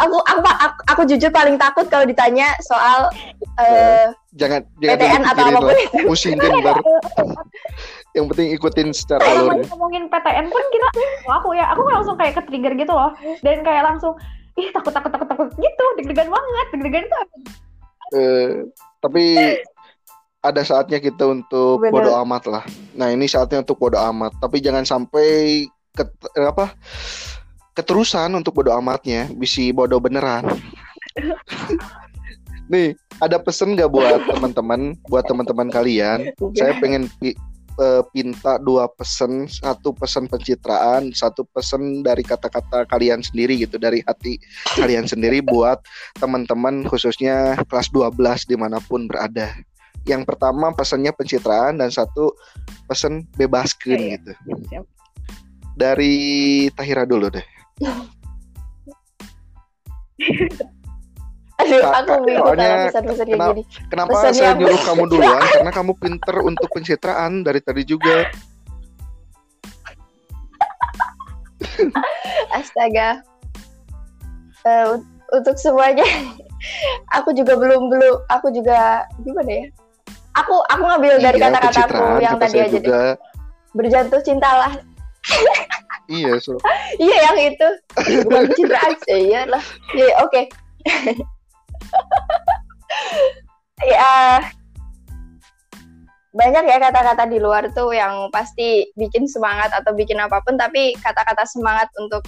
aku, 0.01 0.17
aku 0.17 0.41
aku 0.49 0.79
aku 0.89 1.03
jujur 1.05 1.29
paling 1.29 1.61
takut 1.61 1.85
kalau 1.93 2.09
ditanya 2.09 2.57
soal 2.65 3.13
eh, 3.61 4.09
jangan 4.33 4.65
jangan 4.81 4.97
PTN 4.97 5.23
atau 5.29 5.45
apa 5.45 5.59
pun 5.61 5.77
itu. 5.77 5.99
Pusingin 6.09 6.53
ntar. 6.65 6.77
Yang 8.11 8.27
penting 8.35 8.49
ikutin 8.59 8.89
secara 8.91 9.23
Kalau 9.23 9.55
alurnya. 9.55 9.67
ngomongin 9.71 10.05
PTN 10.11 10.47
pun 10.51 10.65
kita 10.75 10.87
aku 11.31 11.55
ya 11.55 11.71
aku 11.71 11.83
langsung 11.87 12.19
kayak 12.19 12.35
ke 12.39 12.43
trigger 12.51 12.75
gitu 12.75 12.91
loh 12.91 13.15
dan 13.47 13.63
kayak 13.63 13.87
langsung 13.87 14.19
ih 14.59 14.67
takut 14.75 14.91
takut 14.91 15.15
takut 15.15 15.29
takut 15.31 15.49
gitu 15.55 15.85
deg-degan 15.95 16.27
banget 16.27 16.67
deg-degan 16.75 17.07
itu 17.07 17.19
Eh, 18.11 18.67
tapi 18.99 19.39
ada 20.43 20.63
saatnya 20.67 20.99
kita 20.99 21.31
untuk 21.31 21.79
Bener. 21.85 21.95
bodo 21.95 22.11
amat 22.27 22.43
lah. 22.51 22.65
Nah 22.99 23.13
ini 23.13 23.31
saatnya 23.31 23.63
untuk 23.63 23.79
bodo 23.79 24.01
amat. 24.01 24.35
Tapi 24.41 24.59
jangan 24.59 24.83
sampai 24.83 25.63
ket, 25.95 26.11
eh, 26.35 26.49
apa 26.49 26.75
keterusan 27.77 28.35
untuk 28.35 28.59
bodo 28.59 28.75
amatnya. 28.75 29.31
Bisa 29.31 29.63
bodo 29.71 30.03
beneran. 30.03 30.49
Nih 32.73 32.95
ada 33.23 33.39
pesen 33.39 33.79
nggak 33.79 33.91
buat 33.91 34.27
teman-teman, 34.27 34.95
buat 35.11 35.27
teman-teman 35.27 35.69
kalian? 35.71 36.35
Saya 36.59 36.79
pengen 36.83 37.07
eh, 37.79 38.03
pinta 38.11 38.59
dua 38.59 38.91
pesan, 38.91 39.47
satu 39.47 39.95
pesan 39.95 40.27
pencitraan, 40.27 41.15
satu 41.15 41.47
pesan 41.55 42.03
dari 42.03 42.27
kata-kata 42.27 42.89
kalian 42.91 43.23
sendiri 43.23 43.61
gitu, 43.61 43.79
dari 43.79 44.03
hati 44.09 44.41
kalian 44.75 45.07
sendiri 45.07 45.45
buat 45.45 45.85
teman-teman 46.19 46.83
khususnya 46.89 47.55
kelas 47.71 47.93
12 47.95 48.51
di 48.51 48.57
mana 48.59 48.83
pun 48.83 49.07
berada. 49.07 49.55
Yang 50.09 50.25
pertama 50.27 50.73
pesannya 50.73 51.13
pencitraan 51.13 51.79
dan 51.79 51.93
satu 51.93 52.33
pesan 52.89 53.29
bebaskan 53.37 54.01
iya. 54.01 54.17
gitu. 54.17 54.33
Siap. 54.73 54.87
Dari 55.77 56.17
Tahira 56.73 57.05
dulu 57.05 57.29
deh. 57.31 57.47
Aduh, 61.61 61.83
aku 61.85 62.13
bingung 62.25 62.45
soalnya 62.47 62.65
kalau 62.65 62.87
pesan-pesan 62.89 63.27
kayak 63.27 63.37
kenapa- 63.37 63.53
gini. 63.53 63.63
Kenapa 63.91 64.11
Pesan 64.11 64.33
saya 64.33 64.51
nyuruh 64.57 64.81
kamu 64.81 65.03
duluan? 65.09 65.43
Karena 65.45 65.73
kamu 65.73 65.93
pinter 66.01 66.37
untuk 66.41 66.69
pencitraan 66.73 67.33
dari 67.45 67.61
tadi 67.61 67.83
juga. 67.85 68.17
Astaga. 72.57 73.21
Un- 74.65 75.07
untuk 75.31 75.57
semuanya, 75.57 76.05
aku 77.17 77.31
juga 77.33 77.55
belum 77.57 77.89
belum, 77.89 78.15
aku 78.29 78.51
juga 78.53 79.07
gimana 79.23 79.51
ya? 79.51 79.67
Aku 80.37 80.63
aku 80.69 80.83
ngambil 80.87 81.19
dari 81.19 81.39
Iya, 81.39 81.47
kata-kataku 81.51 82.05
yang 82.19 82.37
tadi 82.39 82.57
aja 82.61 82.71
deh. 82.71 82.83
juga. 82.83 83.03
Berjatuh 83.75 84.21
cintalah. 84.25 84.73
Iya, 86.11 86.43
so. 86.43 86.59
Iya 86.99 87.23
yang 87.31 87.55
itu. 87.55 87.69
Bukan 88.27 88.51
pencitraan 88.51 88.99
iya 89.07 89.47
lah. 89.47 89.63
Iya, 89.95 90.11
oke. 90.27 90.43
ya. 93.95 94.41
Banyak 96.31 96.65
ya 96.71 96.79
kata-kata 96.79 97.27
di 97.27 97.43
luar 97.43 97.75
tuh 97.75 97.91
yang 97.91 98.31
pasti 98.31 98.87
bikin 98.95 99.27
semangat 99.27 99.75
atau 99.75 99.91
bikin 99.91 100.15
apa 100.23 100.39
pun 100.47 100.55
tapi 100.55 100.95
kata-kata 101.03 101.43
semangat 101.43 101.91
untuk 101.99 102.23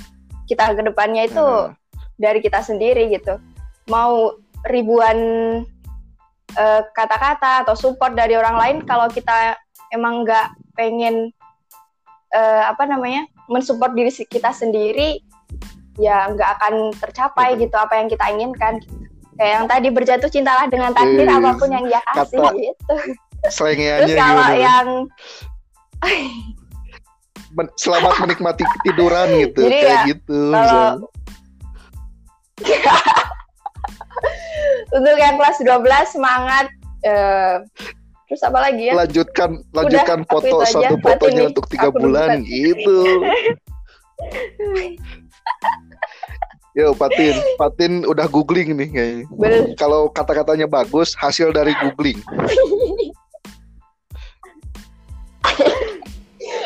kita 0.51 0.75
ke 0.75 0.83
depannya 0.83 1.31
itu 1.31 1.38
Nah. 1.38 1.70
dari 2.18 2.42
kita 2.42 2.66
sendiri 2.66 3.14
gitu. 3.14 3.38
Mau 3.87 4.35
ribuan 4.66 5.18
eh, 6.59 6.83
kata-kata 6.90 7.62
atau 7.62 7.79
support 7.79 8.18
dari 8.18 8.35
orang 8.35 8.59
lain 8.59 8.77
kalau 8.83 9.07
kita 9.07 9.55
emang 9.94 10.27
nggak 10.27 10.51
pengen 10.75 11.31
uh, 12.33 12.62
apa 12.72 12.88
namanya 12.88 13.29
mensupport 13.46 13.92
diri 13.92 14.11
kita 14.11 14.51
sendiri 14.51 15.20
ya 16.01 16.33
nggak 16.33 16.51
akan 16.59 16.75
tercapai 16.96 17.61
gitu 17.61 17.77
apa 17.77 18.01
yang 18.01 18.09
kita 18.09 18.25
inginkan 18.33 18.81
kayak 19.38 19.53
yang 19.59 19.66
tadi 19.68 19.88
berjatuh 19.88 20.29
cintalah 20.29 20.66
dengan 20.68 20.92
takdir 20.92 21.29
apa 21.29 21.51
pun 21.57 21.68
yang 21.73 21.85
dia 21.88 22.01
kasih 22.12 22.38
kata 22.38 22.53
gitu. 22.57 22.95
terus 23.42 24.14
kalau 24.14 24.42
gimana? 24.45 24.57
yang 24.57 24.87
Men- 27.53 27.68
selamat 27.77 28.16
menikmati 28.25 28.64
tiduran 28.81 29.29
gitu. 29.45 29.61
Jadi 29.68 29.77
kayak 29.77 29.92
ya, 29.92 30.09
gitu 30.09 30.40
kalau- 30.53 31.09
untuk 34.97 35.16
yang 35.18 35.35
kelas 35.40 35.59
12 35.61 36.14
semangat 36.14 36.66
eh, 37.03 37.57
terus 38.29 38.42
apa 38.45 38.59
lagi 38.61 38.87
ya? 38.88 38.95
Lanjutkan 38.97 39.51
lanjutkan 39.75 40.18
aku 40.25 40.31
foto 40.40 40.57
aja. 40.64 40.73
satu 40.73 40.97
fotonya 41.01 41.42
untuk 41.53 41.66
tiga 41.68 41.90
bulan 41.92 42.40
gitu 42.45 43.05
Yo 46.73 46.97
Patin, 46.97 47.37
Patin 47.61 47.93
udah 48.09 48.25
googling 48.33 48.73
nih 48.73 48.89
kayaknya. 48.89 49.25
Kalau 49.77 50.09
kata-katanya 50.09 50.65
bagus, 50.65 51.13
hasil 51.21 51.53
dari 51.53 51.77
googling. 51.85 52.17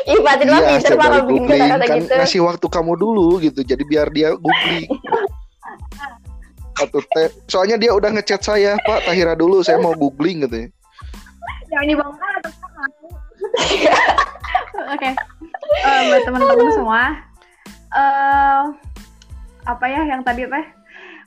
Ih, 0.06 0.22
Fatin 0.22 0.46
mah 0.54 0.62
Iya, 0.62 0.78
pinter 0.78 0.94
hasil 0.94 0.94
mah 0.94 1.02
dari 1.02 1.10
kalau 1.10 1.26
bikin 1.26 1.42
googling 1.42 1.58
kata-kata 1.66 1.86
kan 1.90 1.98
gitu. 1.98 2.14
ngasih 2.14 2.40
waktu 2.46 2.66
kamu 2.70 2.92
dulu 2.94 3.28
gitu. 3.42 3.60
Jadi 3.66 3.82
biar 3.82 4.06
dia 4.14 4.30
googling. 4.38 4.86
Satu 6.78 7.02
teh. 7.10 7.26
Soalnya 7.50 7.74
dia 7.74 7.90
udah 7.90 8.14
ngechat 8.14 8.46
saya, 8.46 8.78
Pak 8.86 9.10
Tahira 9.10 9.34
dulu, 9.34 9.66
saya 9.66 9.82
mau 9.82 9.90
googling 9.98 10.46
gitu. 10.46 10.70
Jangan 11.66 11.86
dibongkar 11.90 12.32
atau 12.46 12.52
Oke. 14.94 15.10
Eh, 15.82 16.00
buat 16.06 16.22
teman-teman 16.22 16.70
semua. 16.70 17.02
eh 17.90 18.85
apa 19.66 19.84
ya 19.90 20.06
yang 20.06 20.22
tadi 20.22 20.46
teh? 20.46 20.66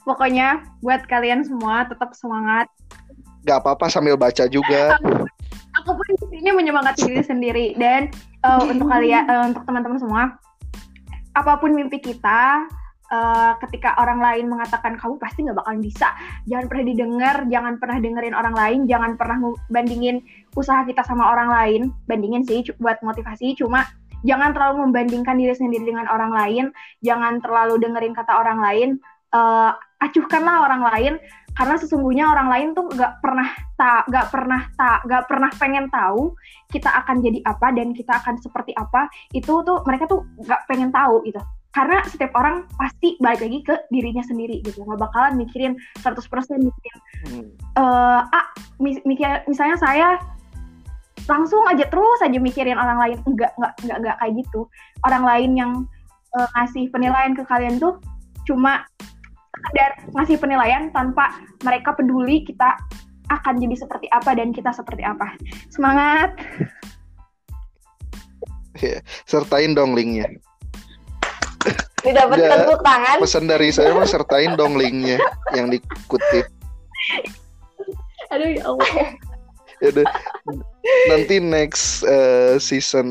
Pokoknya 0.08 0.64
buat 0.80 1.04
kalian 1.06 1.44
semua 1.44 1.86
tetap 1.86 2.16
semangat. 2.16 2.72
Gak 3.44 3.62
apa-apa 3.62 3.92
sambil 3.92 4.16
baca 4.16 4.48
juga. 4.48 4.96
Aku 5.84 5.92
pun 5.96 6.08
di 6.08 6.26
sini 6.40 6.50
menyemangati 6.52 7.08
diri 7.08 7.24
sendiri 7.24 7.66
dan 7.78 8.10
eh, 8.44 8.64
untuk 8.68 8.88
kalian 8.90 9.24
eh, 9.28 9.44
untuk 9.54 9.64
teman-teman 9.68 10.00
semua 10.00 10.24
apa 11.38 11.56
pun 11.62 11.72
mimpi 11.72 12.02
kita 12.04 12.68
eh, 13.08 13.52
ketika 13.68 13.96
orang 14.02 14.20
lain 14.20 14.52
mengatakan 14.52 15.00
kamu 15.00 15.16
pasti 15.22 15.46
nggak 15.46 15.56
bakalan 15.56 15.80
bisa 15.80 16.12
jangan 16.50 16.66
pernah 16.68 16.86
didengar 16.90 17.36
jangan 17.48 17.74
pernah 17.80 17.98
dengerin 18.02 18.36
orang 18.36 18.56
lain 18.58 18.80
jangan 18.90 19.16
pernah 19.16 19.38
bandingin 19.72 20.20
usaha 20.58 20.84
kita 20.84 21.06
sama 21.06 21.32
orang 21.32 21.50
lain 21.54 21.82
bandingin 22.10 22.44
sih 22.44 22.66
buat 22.82 23.00
motivasi 23.00 23.56
cuma 23.56 23.88
jangan 24.26 24.52
terlalu 24.56 24.90
membandingkan 24.90 25.36
diri 25.40 25.54
sendiri 25.56 25.86
dengan 25.88 26.08
orang 26.12 26.32
lain. 26.34 26.66
Jangan 27.04 27.40
terlalu 27.44 27.80
dengerin 27.80 28.16
kata 28.16 28.34
orang 28.36 28.60
lain. 28.60 28.90
Eh, 29.30 29.72
acuhkanlah 30.02 30.66
orang 30.66 30.84
lain. 30.90 31.14
Karena 31.54 31.76
sesungguhnya 31.76 32.30
orang 32.32 32.48
lain 32.48 32.68
tuh 32.72 32.88
nggak 32.88 33.20
pernah 33.20 33.50
tak 33.76 34.08
nggak 34.08 34.28
pernah 34.32 34.62
tak 34.80 35.04
nggak 35.04 35.24
pernah 35.28 35.52
pengen 35.60 35.86
tahu 35.92 36.32
kita 36.72 36.88
akan 37.04 37.20
jadi 37.20 37.44
apa 37.44 37.68
dan 37.76 37.92
kita 37.92 38.16
akan 38.16 38.40
seperti 38.40 38.72
apa. 38.80 39.12
Itu 39.36 39.62
tuh 39.68 39.84
mereka 39.84 40.08
tuh 40.08 40.24
nggak 40.40 40.66
pengen 40.72 40.90
tahu 40.90 41.20
gitu. 41.28 41.42
Karena 41.70 42.02
setiap 42.08 42.34
orang 42.34 42.66
pasti 42.80 43.14
balik 43.22 43.46
lagi 43.46 43.60
ke 43.62 43.76
dirinya 43.94 44.24
sendiri 44.24 44.64
gitu. 44.66 44.82
Nggak 44.82 45.04
bakalan 45.04 45.38
mikirin 45.38 45.74
100% 46.02 46.26
mikirin 46.64 47.00
Hmm. 47.20 47.46
eh 47.76 48.22
ah 48.24 48.46
mis- 48.80 49.04
mikir 49.04 49.44
misalnya 49.46 49.76
saya 49.76 50.16
langsung 51.30 51.62
aja 51.70 51.86
terus 51.88 52.20
aja 52.26 52.36
mikirin 52.42 52.76
orang 52.76 52.98
lain 52.98 53.18
enggak 53.30 53.54
enggak 53.56 53.74
enggak 53.86 53.98
enggak 54.02 54.16
kayak 54.18 54.34
gitu 54.42 54.62
orang 55.06 55.24
lain 55.24 55.52
yang 55.56 55.72
eh, 56.36 56.50
ngasih 56.58 56.90
penilaian 56.90 57.34
ke 57.38 57.44
kalian 57.46 57.78
tuh 57.78 58.02
cuma 58.50 58.84
sekedar 59.54 59.92
ngasih 60.18 60.38
penilaian 60.42 60.90
tanpa 60.90 61.38
mereka 61.62 61.94
peduli 61.94 62.42
kita 62.42 62.76
akan 63.30 63.62
jadi 63.62 63.76
seperti 63.78 64.10
apa 64.10 64.34
dan 64.34 64.50
kita 64.50 64.74
seperti 64.74 65.06
apa 65.06 65.38
semangat 65.70 66.34
Sertain 69.28 69.76
dong 69.76 69.92
linknya. 69.92 70.28
Ini 72.00 72.16
dapat 72.16 72.38
Nggak. 72.40 72.52
tepuk 72.64 72.80
tangan. 72.80 73.18
Pesan 73.20 73.46
dari 73.52 73.70
saya 73.76 73.92
mah 73.92 74.08
sertain 74.08 74.56
dong 74.56 74.80
linknya 74.80 75.20
yang 75.52 75.68
dikutip. 75.68 76.48
aduh 78.30 78.46
ya 78.46 78.62
Allah 78.62 78.90
Yaudah. 79.80 80.04
Nanti 81.08 81.40
next 81.40 82.04
eh, 82.04 82.60
season 82.60 83.08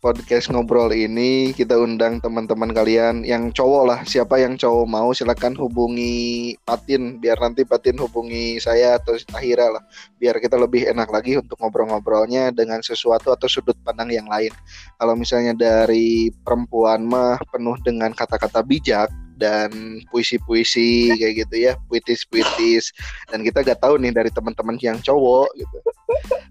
podcast 0.00 0.48
ngobrol 0.48 0.88
ini 0.96 1.52
kita 1.52 1.76
undang 1.76 2.24
teman-teman 2.24 2.72
kalian 2.72 3.20
yang 3.20 3.52
cowok 3.52 3.82
lah. 3.84 4.00
Siapa 4.08 4.40
yang 4.40 4.56
cowok 4.56 4.86
mau 4.88 5.12
silakan 5.12 5.52
hubungi 5.60 6.56
Patin 6.64 7.20
biar 7.20 7.36
nanti 7.36 7.68
Patin 7.68 8.00
hubungi 8.00 8.56
saya 8.56 8.96
atau 8.96 9.12
Tahira 9.28 9.68
lah. 9.68 9.84
Biar 10.16 10.40
kita 10.40 10.56
lebih 10.56 10.88
enak 10.88 11.12
lagi 11.12 11.36
untuk 11.36 11.60
ngobrol-ngobrolnya 11.60 12.48
dengan 12.56 12.80
sesuatu 12.80 13.36
atau 13.36 13.48
sudut 13.50 13.76
pandang 13.84 14.08
yang 14.08 14.28
lain. 14.30 14.54
Kalau 14.96 15.12
misalnya 15.18 15.52
dari 15.52 16.32
perempuan 16.32 17.04
mah 17.04 17.36
penuh 17.52 17.76
dengan 17.84 18.16
kata-kata 18.16 18.64
bijak 18.64 19.12
dan 19.36 20.00
puisi-puisi 20.10 21.14
kayak 21.14 21.46
gitu 21.46 21.56
ya, 21.70 21.72
puitis-puitis. 21.86 22.90
Dan 23.30 23.44
kita 23.44 23.62
gak 23.62 23.84
tahu 23.84 24.00
nih 24.00 24.12
dari 24.12 24.30
teman-teman 24.32 24.80
yang 24.80 24.98
cowok 24.98 25.48
gitu 25.56 25.76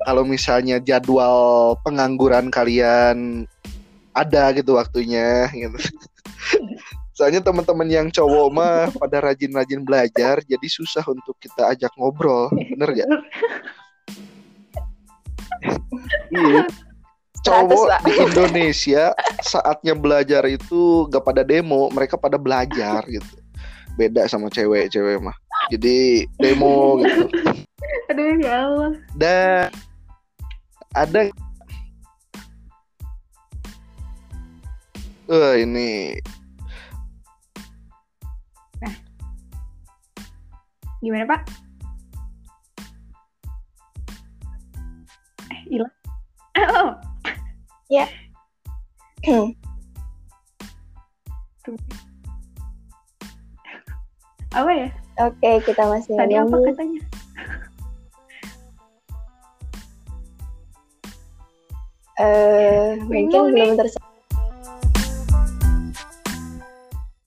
kalau 0.06 0.24
misalnya 0.28 0.78
jadwal 0.84 1.74
pengangguran 1.82 2.54
kalian 2.54 3.48
ada 4.14 4.54
gitu 4.54 4.78
waktunya 4.78 5.50
gitu. 5.52 5.80
Soalnya 7.16 7.40
teman-teman 7.40 7.88
yang 7.88 8.08
cowok 8.12 8.48
mah 8.52 8.92
pada 8.92 9.24
rajin-rajin 9.24 9.88
belajar 9.88 10.44
jadi 10.44 10.68
susah 10.68 11.00
untuk 11.08 11.40
kita 11.40 11.72
ajak 11.72 11.96
ngobrol. 11.96 12.52
Bener 12.54 12.92
gak? 12.92 13.08
iya. 16.36 16.68
Cowok 17.46 18.02
di 18.02 18.14
Indonesia 18.26 19.14
saatnya 19.46 19.94
belajar 19.94 20.42
itu 20.50 21.06
gak 21.14 21.22
pada 21.22 21.46
demo, 21.46 21.94
mereka 21.94 22.18
pada 22.18 22.42
belajar 22.42 23.06
gitu. 23.06 23.38
Beda 23.94 24.26
sama 24.26 24.50
cewek-cewek 24.50 25.22
mah. 25.22 25.38
Jadi 25.70 26.26
demo 26.42 26.98
gitu. 27.06 27.30
aduh 28.10 28.34
ya 28.42 28.66
Allah. 28.66 28.92
Dan 29.14 29.70
ada 30.98 31.30
Eh 35.26 35.54
ini. 35.62 36.18
Gimana 41.02 41.26
pak? 41.30 41.42
Eh 45.54 45.62
hilang. 45.70 45.94
Oh 46.58 47.15
apa 54.56 54.72
ya 54.72 54.88
Oke, 55.16 55.64
kita 55.64 55.88
masih 55.88 56.12
tadi 56.20 56.36
apa 56.36 56.48
menunggu. 56.52 56.76
katanya 56.76 57.02
Eh, 62.16 62.96
mungkin 63.04 63.28
Bingung 63.28 63.48
nih. 63.52 63.60
belum 63.68 63.76
tersampaikan 63.76 64.15